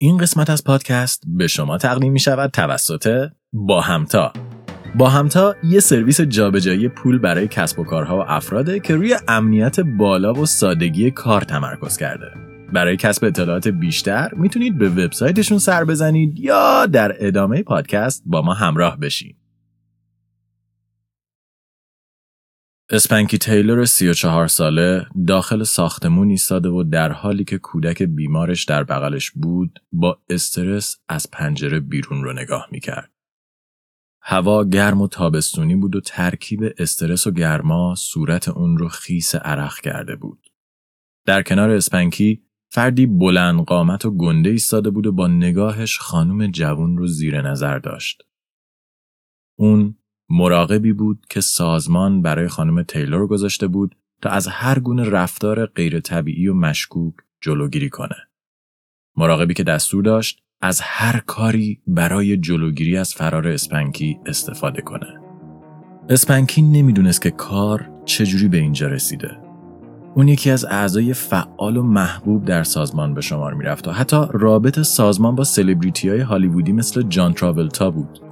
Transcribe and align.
این 0.00 0.18
قسمت 0.18 0.50
از 0.50 0.64
پادکست 0.64 1.22
به 1.26 1.46
شما 1.46 1.78
تقدیم 1.78 2.12
می 2.12 2.20
شود 2.20 2.50
توسط 2.50 3.30
با 3.52 3.80
همتا 3.80 4.32
با 4.94 5.08
همتا 5.08 5.54
یه 5.64 5.80
سرویس 5.80 6.20
جابجایی 6.20 6.88
پول 6.88 7.18
برای 7.18 7.48
کسب 7.48 7.78
و 7.78 7.84
کارها 7.84 8.18
و 8.18 8.24
افراده 8.26 8.80
که 8.80 8.94
روی 8.94 9.16
امنیت 9.28 9.80
بالا 9.80 10.32
و 10.32 10.46
سادگی 10.46 11.10
کار 11.10 11.40
تمرکز 11.40 11.96
کرده. 11.96 12.26
برای 12.72 12.96
کسب 12.96 13.24
اطلاعات 13.24 13.68
بیشتر 13.68 14.30
می‌تونید 14.36 14.78
به 14.78 14.88
وبسایتشون 14.88 15.58
سر 15.58 15.84
بزنید 15.84 16.38
یا 16.38 16.86
در 16.86 17.16
ادامه 17.18 17.62
پادکست 17.62 18.22
با 18.26 18.42
ما 18.42 18.54
همراه 18.54 18.98
بشین. 18.98 19.36
اسپنکی 22.90 23.38
تیلور 23.38 23.84
34 23.84 24.46
ساله 24.46 25.06
داخل 25.26 25.62
ساختمون 25.62 26.30
ایستاده 26.30 26.68
و 26.68 26.82
در 26.82 27.12
حالی 27.12 27.44
که 27.44 27.58
کودک 27.58 28.02
بیمارش 28.02 28.64
در 28.64 28.84
بغلش 28.84 29.30
بود 29.30 29.80
با 29.92 30.22
استرس 30.30 30.96
از 31.08 31.30
پنجره 31.30 31.80
بیرون 31.80 32.24
رو 32.24 32.32
نگاه 32.32 32.68
می‌کرد. 32.72 33.10
هوا 34.22 34.64
گرم 34.64 35.00
و 35.00 35.08
تابستونی 35.08 35.76
بود 35.76 35.96
و 35.96 36.00
ترکیب 36.00 36.60
استرس 36.78 37.26
و 37.26 37.30
گرما 37.30 37.94
صورت 37.94 38.48
اون 38.48 38.78
رو 38.78 38.88
خیس 38.88 39.34
عرق 39.34 39.74
کرده 39.74 40.16
بود. 40.16 40.46
در 41.26 41.42
کنار 41.42 41.70
اسپنکی 41.70 42.42
فردی 42.70 43.06
بلند 43.06 43.64
قامت 43.64 44.04
و 44.04 44.16
گنده 44.16 44.50
ایستاده 44.50 44.90
بود 44.90 45.06
و 45.06 45.12
با 45.12 45.28
نگاهش 45.28 45.98
خانم 45.98 46.46
جوون 46.46 46.96
رو 46.96 47.06
زیر 47.06 47.42
نظر 47.42 47.78
داشت. 47.78 48.22
اون 49.58 49.94
مراقبی 50.30 50.92
بود 50.92 51.26
که 51.30 51.40
سازمان 51.40 52.22
برای 52.22 52.48
خانم 52.48 52.82
تیلور 52.82 53.26
گذاشته 53.26 53.66
بود 53.66 53.94
تا 54.22 54.30
از 54.30 54.46
هر 54.46 54.78
گونه 54.78 55.10
رفتار 55.10 55.66
غیر 55.66 56.00
طبیعی 56.00 56.48
و 56.48 56.54
مشکوک 56.54 57.14
جلوگیری 57.40 57.88
کنه. 57.88 58.16
مراقبی 59.16 59.54
که 59.54 59.62
دستور 59.62 60.04
داشت 60.04 60.42
از 60.60 60.80
هر 60.80 61.20
کاری 61.26 61.82
برای 61.86 62.36
جلوگیری 62.36 62.96
از 62.96 63.14
فرار 63.14 63.48
اسپنکی 63.48 64.18
استفاده 64.26 64.82
کنه. 64.82 65.20
اسپنکی 66.08 66.62
نمی‌دونست 66.62 67.22
که 67.22 67.30
کار 67.30 67.90
چجوری 68.04 68.48
به 68.48 68.58
اینجا 68.58 68.86
رسیده. 68.86 69.36
اون 70.14 70.28
یکی 70.28 70.50
از 70.50 70.64
اعضای 70.64 71.14
فعال 71.14 71.76
و 71.76 71.82
محبوب 71.82 72.44
در 72.44 72.62
سازمان 72.62 73.14
به 73.14 73.20
شمار 73.20 73.54
می‌رفت 73.54 73.88
و 73.88 73.92
حتی 73.92 74.26
رابط 74.30 74.80
سازمان 74.80 75.34
با 75.34 75.44
سلبریتی 75.44 76.08
های 76.08 76.20
هالیوودی 76.20 76.72
مثل 76.72 77.02
جان 77.02 77.32
تراولتا 77.32 77.90
بود. 77.90 78.27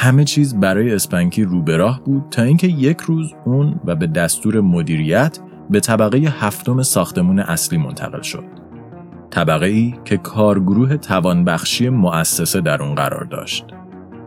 همه 0.00 0.24
چیز 0.24 0.60
برای 0.60 0.94
اسپنکی 0.94 1.44
رو 1.44 1.62
به 1.62 1.76
راه 1.76 2.04
بود 2.04 2.24
تا 2.30 2.42
اینکه 2.42 2.66
یک 2.66 3.00
روز 3.00 3.34
اون 3.44 3.80
و 3.84 3.94
به 3.94 4.06
دستور 4.06 4.60
مدیریت 4.60 5.38
به 5.70 5.80
طبقه 5.80 6.18
هفتم 6.18 6.82
ساختمون 6.82 7.38
اصلی 7.38 7.78
منتقل 7.78 8.22
شد. 8.22 8.44
طبقه 9.30 9.66
ای 9.66 9.94
که 10.04 10.16
کارگروه 10.16 10.96
توانبخشی 10.96 11.88
مؤسسه 11.88 12.60
در 12.60 12.82
اون 12.82 12.94
قرار 12.94 13.24
داشت. 13.24 13.64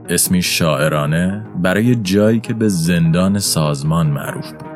اسمی 0.10 0.42
شاعرانه 0.42 1.46
برای 1.62 1.96
جایی 1.96 2.40
که 2.40 2.54
به 2.54 2.68
زندان 2.68 3.40
سازمان 3.40 4.08
معروف 4.08 4.52
بود. 4.52 4.71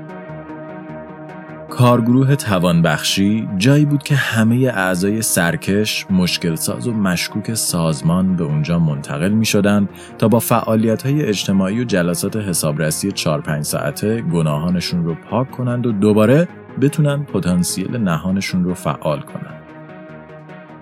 کارگروه 1.78 2.36
توانبخشی 2.36 3.48
جایی 3.58 3.86
بود 3.86 4.04
که 4.04 4.16
همه 4.16 4.56
اعضای 4.56 5.22
سرکش، 5.22 6.06
مشکل 6.09 6.56
ساز 6.56 6.88
و 6.88 6.94
مشکوک 6.94 7.54
سازمان 7.54 8.36
به 8.36 8.44
اونجا 8.44 8.80
منتقل 8.80 9.30
می 9.30 9.45
شدن 9.45 9.90
تا 10.17 10.28
با 10.28 10.40
فعالیت 10.40 11.06
های 11.06 11.26
اجتماعی 11.26 11.82
و 11.82 11.84
جلسات 11.84 12.36
حسابرسی 12.36 13.12
4-5 13.12 13.62
ساعته 13.62 14.22
گناهانشون 14.22 15.06
رو 15.06 15.16
پاک 15.16 15.52
کنند 15.52 15.86
و 15.86 15.92
دوباره 15.92 16.48
بتونن 16.82 17.23
پتانسیل 17.23 17.98
نهانشون 17.98 18.64
رو 18.64 18.73
فعال 18.73 19.22
کنند. 19.22 19.62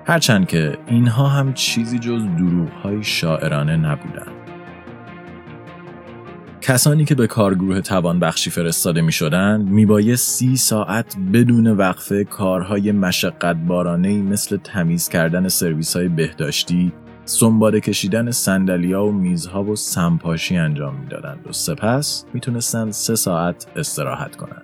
هرچند 0.06 0.48
که 0.48 0.78
اینها 0.88 1.28
هم 1.28 1.54
چیزی 1.54 2.00
جز 2.00 2.22
دروغ 2.38 2.70
های 2.84 3.04
شاعرانه 3.04 3.78
نبودند. 3.78 4.43
کسانی 6.66 7.06
که 7.06 7.16
به 7.16 7.28
کارگروه 7.28 7.82
توانبخشی 7.82 8.50
فرستاده 8.50 9.02
می 9.02 9.12
شدن 9.12 9.62
می 9.62 9.86
باید 9.86 10.16
سی 10.16 10.58
ساعت 10.58 11.16
بدون 11.34 11.68
وقفه 11.68 12.24
کارهای 12.24 12.92
مشقت 12.92 13.56
بارانه 13.56 14.22
مثل 14.22 14.58
تمیز 14.58 15.10
کردن 15.10 15.48
سرویس 15.48 15.96
های 15.96 16.08
بهداشتی، 16.08 16.94
سنباده 17.26 17.80
کشیدن 17.80 18.32
سندلیا 18.32 19.06
و 19.06 19.12
میزها 19.12 19.64
و 19.64 19.76
سمپاشی 19.76 20.58
انجام 20.58 20.96
می‌دادند 20.96 21.48
و 21.48 21.52
سپس 21.52 22.26
می‌تونستند 22.34 22.92
سه 22.92 23.16
ساعت 23.16 23.68
استراحت 23.76 24.36
کنند. 24.36 24.64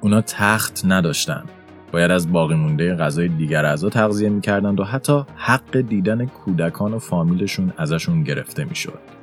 اونا 0.00 0.20
تخت 0.20 0.82
نداشتند. 0.84 1.48
باید 1.92 2.10
از 2.10 2.32
باقی 2.32 2.54
مونده 2.54 2.94
غذای 2.94 3.28
دیگر 3.28 3.64
اعضا 3.64 3.90
تغذیه 3.90 4.28
می‌کردند 4.28 4.80
و 4.80 4.84
حتی 4.84 5.22
حق 5.36 5.80
دیدن 5.80 6.26
کودکان 6.26 6.94
و 6.94 6.98
فامیلشون 6.98 7.72
ازشون 7.78 8.22
گرفته 8.22 8.64
می‌شد. 8.64 9.13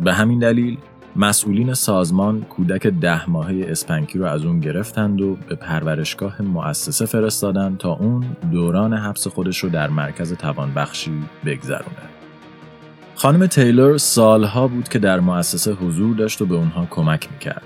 به 0.00 0.12
همین 0.12 0.38
دلیل 0.38 0.78
مسئولین 1.16 1.74
سازمان 1.74 2.40
کودک 2.40 2.86
ده 2.86 3.30
ماهه 3.30 3.66
اسپنکی 3.68 4.18
رو 4.18 4.24
از 4.24 4.44
اون 4.44 4.60
گرفتند 4.60 5.20
و 5.20 5.36
به 5.48 5.54
پرورشگاه 5.54 6.42
مؤسسه 6.42 7.06
فرستادند 7.06 7.78
تا 7.78 7.92
اون 7.92 8.24
دوران 8.52 8.94
حبس 8.94 9.26
خودش 9.26 9.58
رو 9.58 9.68
در 9.68 9.90
مرکز 9.90 10.32
توانبخشی 10.32 11.22
بگذرونه. 11.46 12.08
خانم 13.14 13.46
تیلور 13.46 13.98
سالها 13.98 14.68
بود 14.68 14.88
که 14.88 14.98
در 14.98 15.20
مؤسسه 15.20 15.72
حضور 15.72 16.16
داشت 16.16 16.42
و 16.42 16.46
به 16.46 16.54
اونها 16.54 16.86
کمک 16.90 17.28
می‌کرد. 17.32 17.62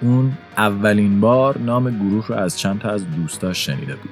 اون 0.00 0.32
اولین 0.56 1.20
بار 1.20 1.58
نام 1.58 1.90
گروه 1.90 2.26
رو 2.26 2.34
از 2.34 2.58
چند 2.58 2.78
تا 2.78 2.90
از 2.90 3.10
دوستاش 3.16 3.66
شنیده 3.66 3.94
بود. 3.96 4.10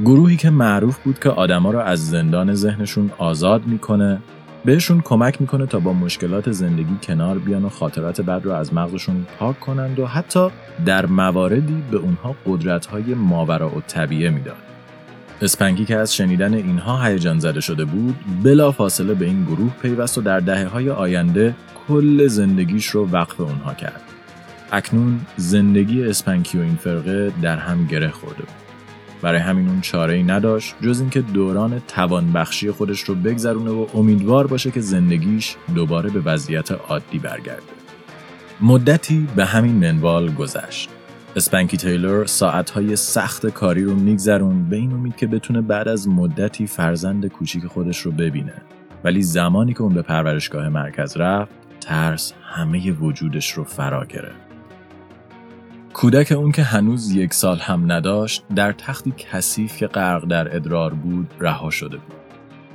گروهی 0.00 0.36
که 0.36 0.50
معروف 0.50 0.98
بود 0.98 1.18
که 1.18 1.30
آدما 1.30 1.70
رو 1.70 1.78
از 1.78 2.10
زندان 2.10 2.54
ذهنشون 2.54 3.10
آزاد 3.18 3.66
می‌کنه 3.66 4.18
بهشون 4.64 5.00
کمک 5.00 5.40
می‌کنه 5.40 5.66
تا 5.66 5.78
با 5.78 5.92
مشکلات 5.92 6.50
زندگی 6.50 6.96
کنار 7.02 7.38
بیان 7.38 7.64
و 7.64 7.68
خاطرات 7.68 8.20
بد 8.20 8.44
رو 8.44 8.52
از 8.52 8.74
مغزشون 8.74 9.26
پاک 9.38 9.60
کنند 9.60 9.98
و 9.98 10.06
حتی 10.06 10.48
در 10.86 11.06
مواردی 11.06 11.82
به 11.90 11.96
اونها 11.96 12.36
قدرت‌های 12.46 13.14
ماورا 13.14 13.68
و 13.68 13.80
طبیعه 13.86 14.30
می‌داد. 14.30 14.56
اسپنگی 15.42 15.84
که 15.84 15.96
از 15.96 16.14
شنیدن 16.14 16.54
اینها 16.54 17.04
هیجان 17.04 17.38
زده 17.38 17.60
شده 17.60 17.84
بود 17.84 18.16
بلا 18.42 18.72
فاصله 18.72 19.14
به 19.14 19.24
این 19.24 19.44
گروه 19.44 19.72
پیوست 19.82 20.18
و 20.18 20.20
در 20.20 20.40
دهه 20.40 20.66
های 20.66 20.90
آینده 20.90 21.54
کل 21.88 22.26
زندگیش 22.26 22.86
رو 22.86 23.08
وقف 23.10 23.40
اونها 23.40 23.74
کرد. 23.74 24.02
اکنون 24.72 25.20
زندگی 25.36 26.04
اسپنکی 26.04 26.58
و 26.58 26.60
این 26.60 26.76
فرقه 26.76 27.32
در 27.42 27.56
هم 27.56 27.86
گره 27.86 28.10
خورده 28.10 28.42
بود. 28.42 28.63
برای 29.24 29.40
همین 29.40 29.68
اون 29.68 29.80
چاره 29.80 30.14
ای 30.14 30.22
نداشت 30.22 30.74
جز 30.80 31.00
اینکه 31.00 31.20
دوران 31.20 31.82
توانبخشی 31.88 32.70
خودش 32.70 33.00
رو 33.00 33.14
بگذرونه 33.14 33.70
و 33.70 33.86
امیدوار 33.94 34.46
باشه 34.46 34.70
که 34.70 34.80
زندگیش 34.80 35.56
دوباره 35.74 36.10
به 36.10 36.20
وضعیت 36.20 36.72
عادی 36.72 37.18
برگرده. 37.18 37.62
مدتی 38.60 39.28
به 39.36 39.44
همین 39.44 39.74
منوال 39.74 40.32
گذشت. 40.32 40.90
اسپنکی 41.36 41.76
تیلور 41.76 42.26
ساعتهای 42.26 42.96
سخت 42.96 43.46
کاری 43.46 43.84
رو 43.84 43.94
میگذرون 43.94 44.68
به 44.68 44.76
این 44.76 44.92
امید 44.92 45.16
که 45.16 45.26
بتونه 45.26 45.60
بعد 45.60 45.88
از 45.88 46.08
مدتی 46.08 46.66
فرزند 46.66 47.26
کوچیک 47.26 47.66
خودش 47.66 48.00
رو 48.00 48.12
ببینه. 48.12 48.62
ولی 49.04 49.22
زمانی 49.22 49.74
که 49.74 49.82
اون 49.82 49.94
به 49.94 50.02
پرورشگاه 50.02 50.68
مرکز 50.68 51.16
رفت 51.16 51.52
ترس 51.80 52.32
همه 52.42 52.92
وجودش 52.92 53.52
رو 53.52 53.64
فرا 53.64 54.04
گرفت. 54.04 54.43
کودک 55.94 56.32
اون 56.32 56.52
که 56.52 56.62
هنوز 56.62 57.10
یک 57.12 57.34
سال 57.34 57.58
هم 57.58 57.92
نداشت 57.92 58.44
در 58.54 58.72
تختی 58.72 59.14
کثیف 59.16 59.76
که 59.76 59.86
غرق 59.86 60.24
در 60.24 60.56
ادرار 60.56 60.94
بود 60.94 61.30
رها 61.40 61.70
شده 61.70 61.96
بود. 61.96 62.16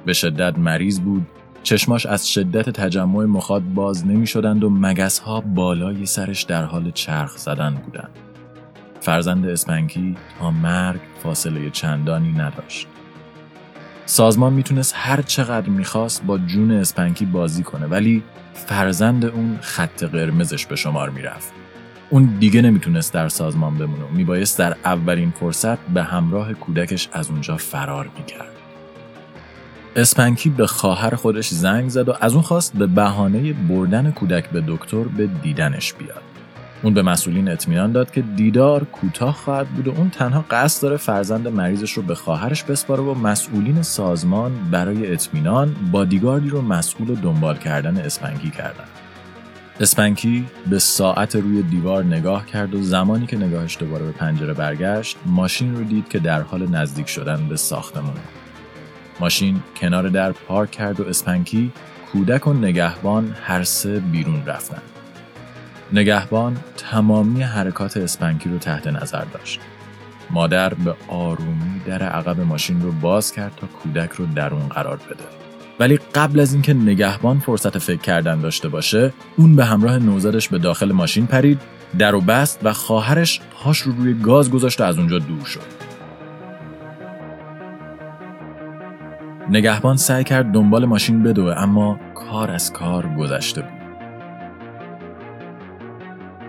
به 0.05 0.13
شدت 0.13 0.59
مریض 0.59 0.99
بود 0.99 1.27
چشماش 1.63 2.05
از 2.05 2.29
شدت 2.29 2.69
تجمع 2.69 3.25
مخاط 3.25 3.63
باز 3.75 4.07
نمی 4.07 4.27
شدند 4.27 4.63
و 4.63 4.69
مگس 4.69 5.19
ها 5.19 5.41
بالای 5.41 6.05
سرش 6.05 6.43
در 6.43 6.63
حال 6.63 6.91
چرخ 6.91 7.37
زدن 7.37 7.75
بودند. 7.85 8.09
فرزند 8.99 9.45
اسپنکی 9.45 10.17
تا 10.39 10.51
مرگ 10.51 10.99
فاصله 11.23 11.69
چندانی 11.69 12.31
نداشت. 12.31 12.87
سازمان 14.05 14.53
می‌تونست 14.53 14.93
هر 14.97 15.21
چقدر 15.21 15.69
می‌خواست 15.69 16.23
با 16.23 16.37
جون 16.37 16.71
اسپنکی 16.71 17.25
بازی 17.25 17.63
کنه 17.63 17.85
ولی 17.85 18.23
فرزند 18.53 19.25
اون 19.25 19.57
خط 19.61 20.03
قرمزش 20.03 20.65
به 20.65 20.75
شمار 20.75 21.09
می‌رفت. 21.09 21.53
اون 22.09 22.25
دیگه 22.39 22.61
نمی‌تونست 22.61 23.13
در 23.13 23.29
سازمان 23.29 23.77
بمونه 23.77 24.03
و 24.03 24.07
میبایست 24.13 24.59
در 24.59 24.75
اولین 24.85 25.33
فرصت 25.39 25.79
به 25.79 26.03
همراه 26.03 26.53
کودکش 26.53 27.09
از 27.11 27.29
اونجا 27.29 27.57
فرار 27.57 28.09
می‌کرد. 28.17 28.55
اسپنکی 29.95 30.49
به 30.49 30.67
خواهر 30.67 31.15
خودش 31.15 31.49
زنگ 31.49 31.89
زد 31.89 32.09
و 32.09 32.13
از 32.21 32.33
اون 32.33 32.41
خواست 32.41 32.73
به 32.73 32.87
بهانه 32.87 33.53
بردن 33.53 34.11
کودک 34.11 34.49
به 34.49 34.63
دکتر 34.67 35.03
به 35.03 35.27
دیدنش 35.27 35.93
بیاد. 35.93 36.21
اون 36.83 36.93
به 36.93 37.01
مسئولین 37.01 37.49
اطمینان 37.49 37.91
داد 37.91 38.11
که 38.11 38.21
دیدار 38.21 38.83
کوتاه 38.83 39.35
خواهد 39.35 39.67
بود 39.67 39.87
و 39.87 39.91
اون 39.97 40.09
تنها 40.09 40.45
قصد 40.51 40.81
داره 40.81 40.97
فرزند 40.97 41.47
مریضش 41.47 41.91
رو 41.91 42.03
به 42.03 42.15
خواهرش 42.15 42.63
بسپاره 42.63 43.01
و 43.03 43.13
مسئولین 43.13 43.81
سازمان 43.81 44.51
برای 44.71 45.13
اطمینان 45.13 45.75
بادیگاردی 45.91 46.49
رو 46.49 46.61
مسئول 46.61 47.15
دنبال 47.15 47.57
کردن 47.57 47.97
اسپنکی 47.97 48.49
کردن. 48.49 48.85
اسپنکی 49.81 50.45
به 50.69 50.79
ساعت 50.79 51.35
روی 51.35 51.61
دیوار 51.61 52.03
نگاه 52.03 52.45
کرد 52.45 52.75
و 52.75 52.81
زمانی 52.81 53.25
که 53.25 53.37
نگاهش 53.37 53.77
دوباره 53.77 54.05
به 54.05 54.11
پنجره 54.11 54.53
برگشت 54.53 55.17
ماشین 55.25 55.75
رو 55.75 55.83
دید 55.83 56.09
که 56.09 56.19
در 56.19 56.41
حال 56.41 56.69
نزدیک 56.69 57.07
شدن 57.07 57.49
به 57.49 57.57
ساختمان 57.57 58.17
ماشین 59.19 59.63
کنار 59.75 60.09
در 60.09 60.31
پارک 60.31 60.71
کرد 60.71 60.99
و 60.99 61.07
اسپنکی 61.07 61.71
کودک 62.11 62.47
و 62.47 62.53
نگهبان 62.53 63.35
هر 63.43 63.63
سه 63.63 63.99
بیرون 63.99 64.45
رفتن. 64.45 64.81
نگهبان 65.93 66.57
تمامی 66.77 67.41
حرکات 67.41 67.97
اسپنکی 67.97 68.49
رو 68.49 68.57
تحت 68.57 68.87
نظر 68.87 69.23
داشت. 69.23 69.59
مادر 70.29 70.73
به 70.73 70.95
آرومی 71.07 71.81
در 71.85 72.03
عقب 72.03 72.39
ماشین 72.39 72.81
رو 72.81 72.91
باز 72.91 73.31
کرد 73.31 73.55
تا 73.55 73.67
کودک 73.67 74.11
رو 74.11 74.25
درون 74.25 74.67
قرار 74.67 74.97
بده. 74.97 75.38
ولی 75.79 75.99
قبل 76.15 76.39
از 76.39 76.53
اینکه 76.53 76.73
نگهبان 76.73 77.39
فرصت 77.39 77.77
فکر 77.77 78.01
کردن 78.01 78.39
داشته 78.39 78.69
باشه، 78.69 79.13
اون 79.37 79.55
به 79.55 79.65
همراه 79.65 79.97
نوزادش 79.97 80.49
به 80.49 80.57
داخل 80.57 80.91
ماشین 80.91 81.25
پرید، 81.25 81.61
در 81.97 82.15
و 82.15 82.21
بست 82.21 82.59
و 82.63 82.73
خواهرش 82.73 83.41
پاش 83.51 83.79
رو 83.79 83.91
روی 83.91 84.13
گاز 84.13 84.51
گذاشت 84.51 84.81
و 84.81 84.83
از 84.83 84.97
اونجا 84.97 85.19
دور 85.19 85.45
شد. 85.45 85.79
نگهبان 89.49 89.97
سعی 89.97 90.23
کرد 90.23 90.51
دنبال 90.51 90.85
ماشین 90.85 91.23
بدوه 91.23 91.53
اما 91.57 91.99
کار 92.15 92.51
از 92.51 92.73
کار 92.73 93.15
گذشته 93.15 93.61
بود. 93.61 93.71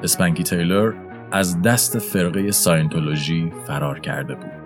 اسپنکی 0.03 0.43
تیلر 0.43 0.93
از 1.33 1.62
دست 1.62 1.99
فرقه 1.99 2.50
ساینتولوژی 2.50 3.53
فرار 3.67 4.00
کرده 4.00 4.35
بود. 4.35 4.60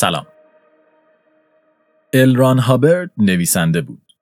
سلام. 0.00 0.26
الران 2.12 2.58
هابرد 2.58 3.10
نویسنده 3.16 3.80
بود. 3.80 4.12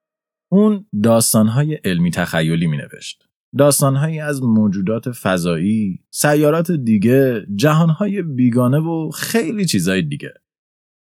اون 0.53 0.87
داستانهای 1.03 1.75
علمی 1.75 2.11
تخیلی 2.11 2.67
می 2.67 2.77
نوشت. 2.77 3.29
داستانهایی 3.59 4.21
از 4.21 4.43
موجودات 4.43 5.11
فضایی، 5.11 6.05
سیارات 6.11 6.71
دیگه، 6.73 7.47
جهانهای 7.55 8.23
بیگانه 8.23 8.79
و 8.79 9.11
خیلی 9.11 9.65
چیزای 9.65 10.03
دیگه. 10.03 10.35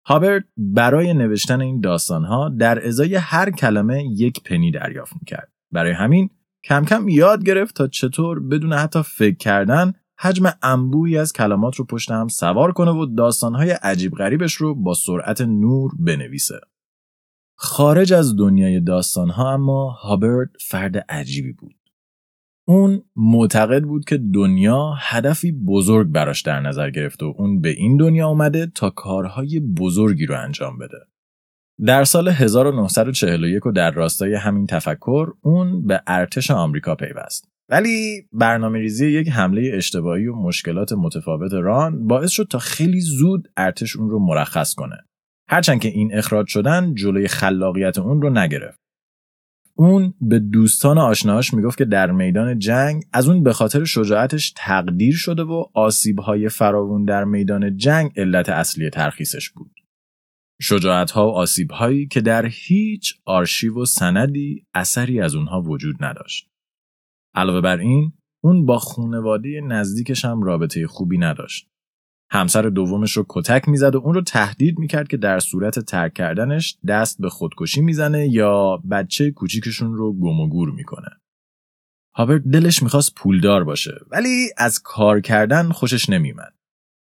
هابرد 0.07 0.45
برای 0.57 1.15
نوشتن 1.15 1.61
این 1.61 1.81
داستانها 1.81 2.49
در 2.49 2.87
ازای 2.87 3.15
هر 3.15 3.51
کلمه 3.51 4.05
یک 4.05 4.43
پنی 4.43 4.71
دریافت 4.71 5.13
می‌کرد. 5.21 5.53
برای 5.73 5.93
همین 5.93 6.31
کم 6.65 6.85
کم 6.85 7.09
یاد 7.09 7.45
گرفت 7.45 7.77
تا 7.77 7.87
چطور 7.87 8.41
بدون 8.41 8.73
حتی 8.73 9.03
فکر 9.03 9.37
کردن 9.37 9.93
حجم 10.25 10.47
انبوهی 10.63 11.19
از 11.19 11.33
کلمات 11.33 11.77
رو 11.77 11.85
پشت 11.85 12.11
هم 12.11 12.29
سوار 12.29 12.73
کنه 12.73 12.91
و 12.91 13.07
داستانهای 13.07 13.71
عجیب 13.71 14.13
غریبش 14.13 14.55
رو 14.55 14.75
با 14.75 14.95
سرعت 14.95 15.41
نور 15.41 15.93
بنویسه. 15.99 16.61
خارج 17.57 18.13
از 18.13 18.37
دنیای 18.37 18.81
داستانها 18.81 19.53
اما 19.53 19.91
هابرد 19.91 20.51
فرد 20.61 20.97
عجیبی 21.09 21.53
بود. 21.53 21.75
اون 22.67 23.03
معتقد 23.17 23.83
بود 23.83 24.05
که 24.05 24.19
دنیا 24.35 24.95
هدفی 24.99 25.53
بزرگ 25.53 26.09
براش 26.09 26.43
در 26.43 26.61
نظر 26.61 26.91
گرفته 26.91 27.27
و 27.27 27.35
اون 27.37 27.61
به 27.61 27.69
این 27.69 27.97
دنیا 27.97 28.29
اومده 28.29 28.67
تا 28.67 28.91
کارهای 28.91 29.61
بزرگی 29.61 30.27
رو 30.27 30.41
انجام 30.41 30.79
بده. 30.79 30.99
در 31.87 32.05
سال 32.05 32.29
1941 32.29 33.67
و 33.67 33.73
در 33.73 33.91
راستای 33.91 34.35
همین 34.35 34.67
تفکر 34.67 35.33
اون 35.41 35.87
به 35.87 36.03
ارتش 36.07 36.51
آمریکا 36.51 36.95
پیوست. 36.95 37.54
ولی 37.69 38.29
برنامه 38.33 38.79
ریزی 38.79 39.07
یک 39.07 39.29
حمله 39.29 39.71
اشتباهی 39.75 40.27
و 40.27 40.35
مشکلات 40.35 40.93
متفاوت 40.93 41.53
ران 41.53 42.07
باعث 42.07 42.31
شد 42.31 42.47
تا 42.51 42.59
خیلی 42.59 43.01
زود 43.01 43.49
ارتش 43.57 43.97
اون 43.97 44.11
رو 44.11 44.19
مرخص 44.19 44.75
کنه. 44.75 44.97
هرچند 45.49 45.81
که 45.81 45.89
این 45.89 46.15
اخراج 46.15 46.47
شدن 46.49 46.95
جلوی 46.95 47.29
خلاقیت 47.29 47.99
اون 47.99 48.23
رو 48.23 48.31
نگرفت. 48.31 48.85
اون 49.77 50.15
به 50.21 50.39
دوستان 50.39 50.99
آشناهاش 50.99 51.55
می‌گفت 51.55 51.79
که 51.79 51.85
در 51.85 52.11
میدان 52.11 52.59
جنگ 52.59 53.03
از 53.13 53.29
اون 53.29 53.43
به 53.43 53.53
خاطر 53.53 53.85
شجاعتش 53.85 54.53
تقدیر 54.57 55.15
شده 55.15 55.43
و 55.43 55.65
آسیبهای 55.75 56.49
فراوون 56.49 57.05
در 57.05 57.25
میدان 57.25 57.77
جنگ 57.77 58.11
علت 58.17 58.49
اصلی 58.49 58.91
ترخیصش 58.91 59.51
بود. 59.51 59.71
شجاعت 60.61 61.11
ها 61.11 61.29
و 61.29 61.31
آسیب 61.31 61.71
هایی 61.71 62.07
که 62.07 62.21
در 62.21 62.47
هیچ 62.47 63.15
آرشیو 63.25 63.83
و 63.83 63.85
سندی 63.85 64.67
اثری 64.75 65.21
از 65.21 65.35
اونها 65.35 65.61
وجود 65.61 65.97
نداشت. 66.01 66.54
علاوه 67.35 67.61
بر 67.61 67.79
این، 67.79 68.13
اون 68.45 68.67
با 68.67 68.79
خونواده 68.79 69.61
نزدیکش 69.61 70.25
هم 70.25 70.43
رابطه 70.43 70.87
خوبی 70.87 71.19
نداشت. 71.19 71.69
همسر 72.31 72.63
دومش 72.63 73.13
رو 73.13 73.27
کتک 73.29 73.69
می‌زد 73.69 73.95
و 73.95 73.99
اون 73.99 74.15
رو 74.15 74.23
تهدید 74.23 74.79
می‌کرد 74.79 75.09
که 75.09 75.17
در 75.17 75.39
صورت 75.39 75.79
ترک 75.79 76.15
کردنش 76.15 76.79
دست 76.89 77.21
به 77.21 77.29
خودکشی 77.29 77.81
می‌زنه 77.81 78.29
یا 78.29 78.83
بچه 78.91 79.31
کوچیکشون 79.31 79.95
رو 79.95 80.13
گم 80.13 80.41
و 80.41 80.49
گور 80.49 80.71
می‌کنه. 80.71 81.09
هابرت 82.17 82.43
دلش 82.43 82.83
می‌خواست 82.83 83.15
پولدار 83.15 83.65
باشه 83.65 84.01
ولی 84.11 84.49
از 84.57 84.83
کار 84.83 85.21
کردن 85.21 85.71
خوشش 85.71 86.11
نمیومد. 86.11 86.55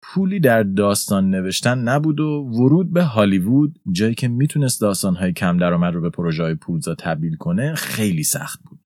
پولی 0.02 0.40
در 0.40 0.62
داستان 0.62 1.30
نوشتن 1.30 1.78
نبود 1.78 2.20
و 2.20 2.50
ورود 2.52 2.92
به 2.92 3.02
هالیوود 3.02 3.80
جایی 3.92 4.14
که 4.14 4.28
می‌تونست 4.28 4.80
داستانهای 4.80 5.32
کم 5.32 5.56
درآمد 5.56 5.94
رو 5.94 6.00
به 6.00 6.10
پروژه 6.10 6.54
پولزا 6.54 6.94
تبدیل 6.94 7.36
کنه 7.36 7.74
خیلی 7.74 8.22
سخت 8.22 8.60
بود. 8.62 8.85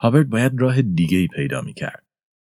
هابرت 0.00 0.26
باید 0.26 0.60
راه 0.60 0.82
دیگه 0.82 1.18
ای 1.18 1.26
پیدا 1.26 1.62
می‌کرد. 1.62 2.04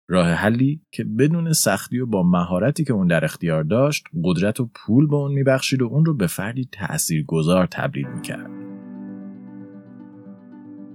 راه 0.09 0.27
حلی 0.27 0.81
که 0.91 1.03
بدون 1.03 1.53
سختی 1.53 1.99
و 1.99 2.05
با 2.05 2.23
مهارتی 2.23 2.83
که 2.83 2.93
اون 2.93 3.07
در 3.07 3.25
اختیار 3.25 3.63
داشت 3.63 4.05
قدرت 4.23 4.59
و 4.59 4.69
پول 4.75 5.07
به 5.07 5.15
اون 5.15 5.31
میبخشید 5.31 5.81
و 5.81 5.85
اون 5.85 6.05
رو 6.05 6.13
به 6.13 6.27
فردی 6.27 6.69
گذار 7.27 7.65
تبدیل 7.65 8.07
می‌کرد. 8.07 8.49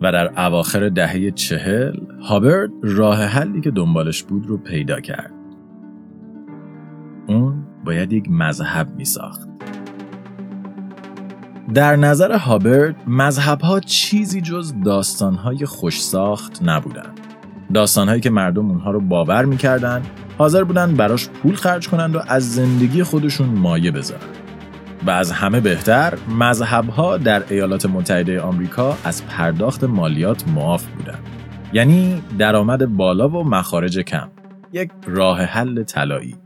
و 0.00 0.12
در 0.12 0.40
اواخر 0.40 0.88
دهه 0.88 1.30
چهل 1.30 1.96
هابرد 2.20 2.70
راه 2.82 3.24
حلی 3.24 3.60
که 3.60 3.70
دنبالش 3.70 4.22
بود 4.22 4.46
رو 4.46 4.56
پیدا 4.56 5.00
کرد. 5.00 5.32
اون 7.26 7.66
باید 7.84 8.12
یک 8.12 8.24
مذهب 8.30 8.94
می 8.96 9.04
ساخت. 9.04 9.48
در 11.74 11.96
نظر 11.96 12.32
هابرد 12.32 12.96
مذهب 13.06 13.60
ها 13.60 13.80
چیزی 13.80 14.40
جز 14.40 14.74
داستان 14.84 15.34
های 15.34 15.66
خوش 15.66 16.02
ساخت 16.02 16.62
نبودند. 16.62 17.20
داستانهایی 17.74 18.20
که 18.20 18.30
مردم 18.30 18.70
اونها 18.70 18.90
رو 18.90 19.00
باور 19.00 19.44
می‌کردن 19.44 20.02
حاضر 20.38 20.64
بودن 20.64 20.94
براش 20.94 21.28
پول 21.28 21.54
خرج 21.54 21.88
کنند 21.88 22.16
و 22.16 22.20
از 22.28 22.54
زندگی 22.54 23.02
خودشون 23.02 23.48
مایه 23.48 23.90
بذارن. 23.90 24.20
و 25.06 25.10
از 25.10 25.32
همه 25.32 25.60
بهتر 25.60 26.18
مذهبها 26.38 27.16
در 27.16 27.42
ایالات 27.50 27.86
متحده 27.86 28.40
آمریکا 28.40 28.96
از 29.04 29.26
پرداخت 29.26 29.84
مالیات 29.84 30.48
معاف 30.48 30.86
بودن 30.86 31.18
یعنی 31.72 32.22
درآمد 32.38 32.96
بالا 32.96 33.28
و 33.28 33.44
مخارج 33.44 33.98
کم. 33.98 34.28
یک 34.72 34.90
راه 35.06 35.42
حل 35.42 35.82
طلایی. 35.82 36.36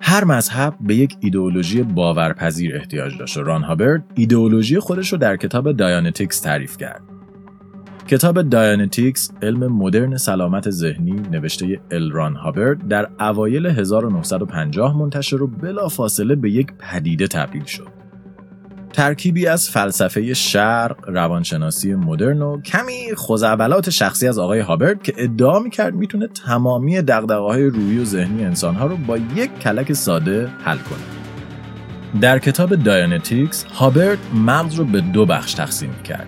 هر 0.00 0.24
مذهب 0.24 0.74
به 0.80 0.94
یک 0.94 1.16
ایدئولوژی 1.20 1.82
باورپذیر 1.82 2.76
احتیاج 2.76 3.18
داشت 3.18 3.36
و 3.36 3.42
ران 3.42 3.62
هابرد 3.62 4.04
ایدئولوژی 4.14 4.78
خودش 4.78 5.12
رو 5.12 5.18
در 5.18 5.36
کتاب 5.36 5.72
دایانتیکس 5.72 6.40
تعریف 6.40 6.76
کرد 6.76 7.02
کتاب 8.08 8.42
دایانتیکس 8.42 9.30
علم 9.42 9.72
مدرن 9.72 10.16
سلامت 10.16 10.70
ذهنی 10.70 11.12
نوشته 11.12 11.80
الران 11.90 12.36
هابرد 12.36 12.88
در 12.88 13.08
اوایل 13.20 13.66
1950 13.66 14.96
منتشر 14.96 15.42
و 15.42 15.46
بلافاصله 15.46 16.34
به 16.34 16.50
یک 16.50 16.72
پدیده 16.78 17.26
تبدیل 17.26 17.64
شد. 17.64 17.99
ترکیبی 18.92 19.46
از 19.46 19.70
فلسفه 19.70 20.34
شرق، 20.34 21.08
روانشناسی 21.08 21.94
مدرن 21.94 22.42
و 22.42 22.60
کمی 22.62 23.14
خوزعبلات 23.16 23.90
شخصی 23.90 24.28
از 24.28 24.38
آقای 24.38 24.60
هابرد 24.60 25.02
که 25.02 25.14
ادعا 25.16 25.58
می‌کرد 25.58 25.94
می‌تونه 25.94 26.26
تمامی 26.26 27.02
دقدقه 27.02 27.56
روحی 27.56 27.98
و 27.98 28.04
ذهنی 28.04 28.44
انسانها 28.44 28.86
رو 28.86 28.96
با 28.96 29.16
یک 29.16 29.58
کلک 29.58 29.92
ساده 29.92 30.50
حل 30.64 30.78
کنه. 30.78 31.20
در 32.20 32.38
کتاب 32.38 32.74
دایانتیکس 32.74 33.64
هابرد 33.64 34.18
مغز 34.34 34.74
رو 34.74 34.84
به 34.84 35.00
دو 35.00 35.26
بخش 35.26 35.54
تقسیم 35.54 35.94
کرد. 36.04 36.26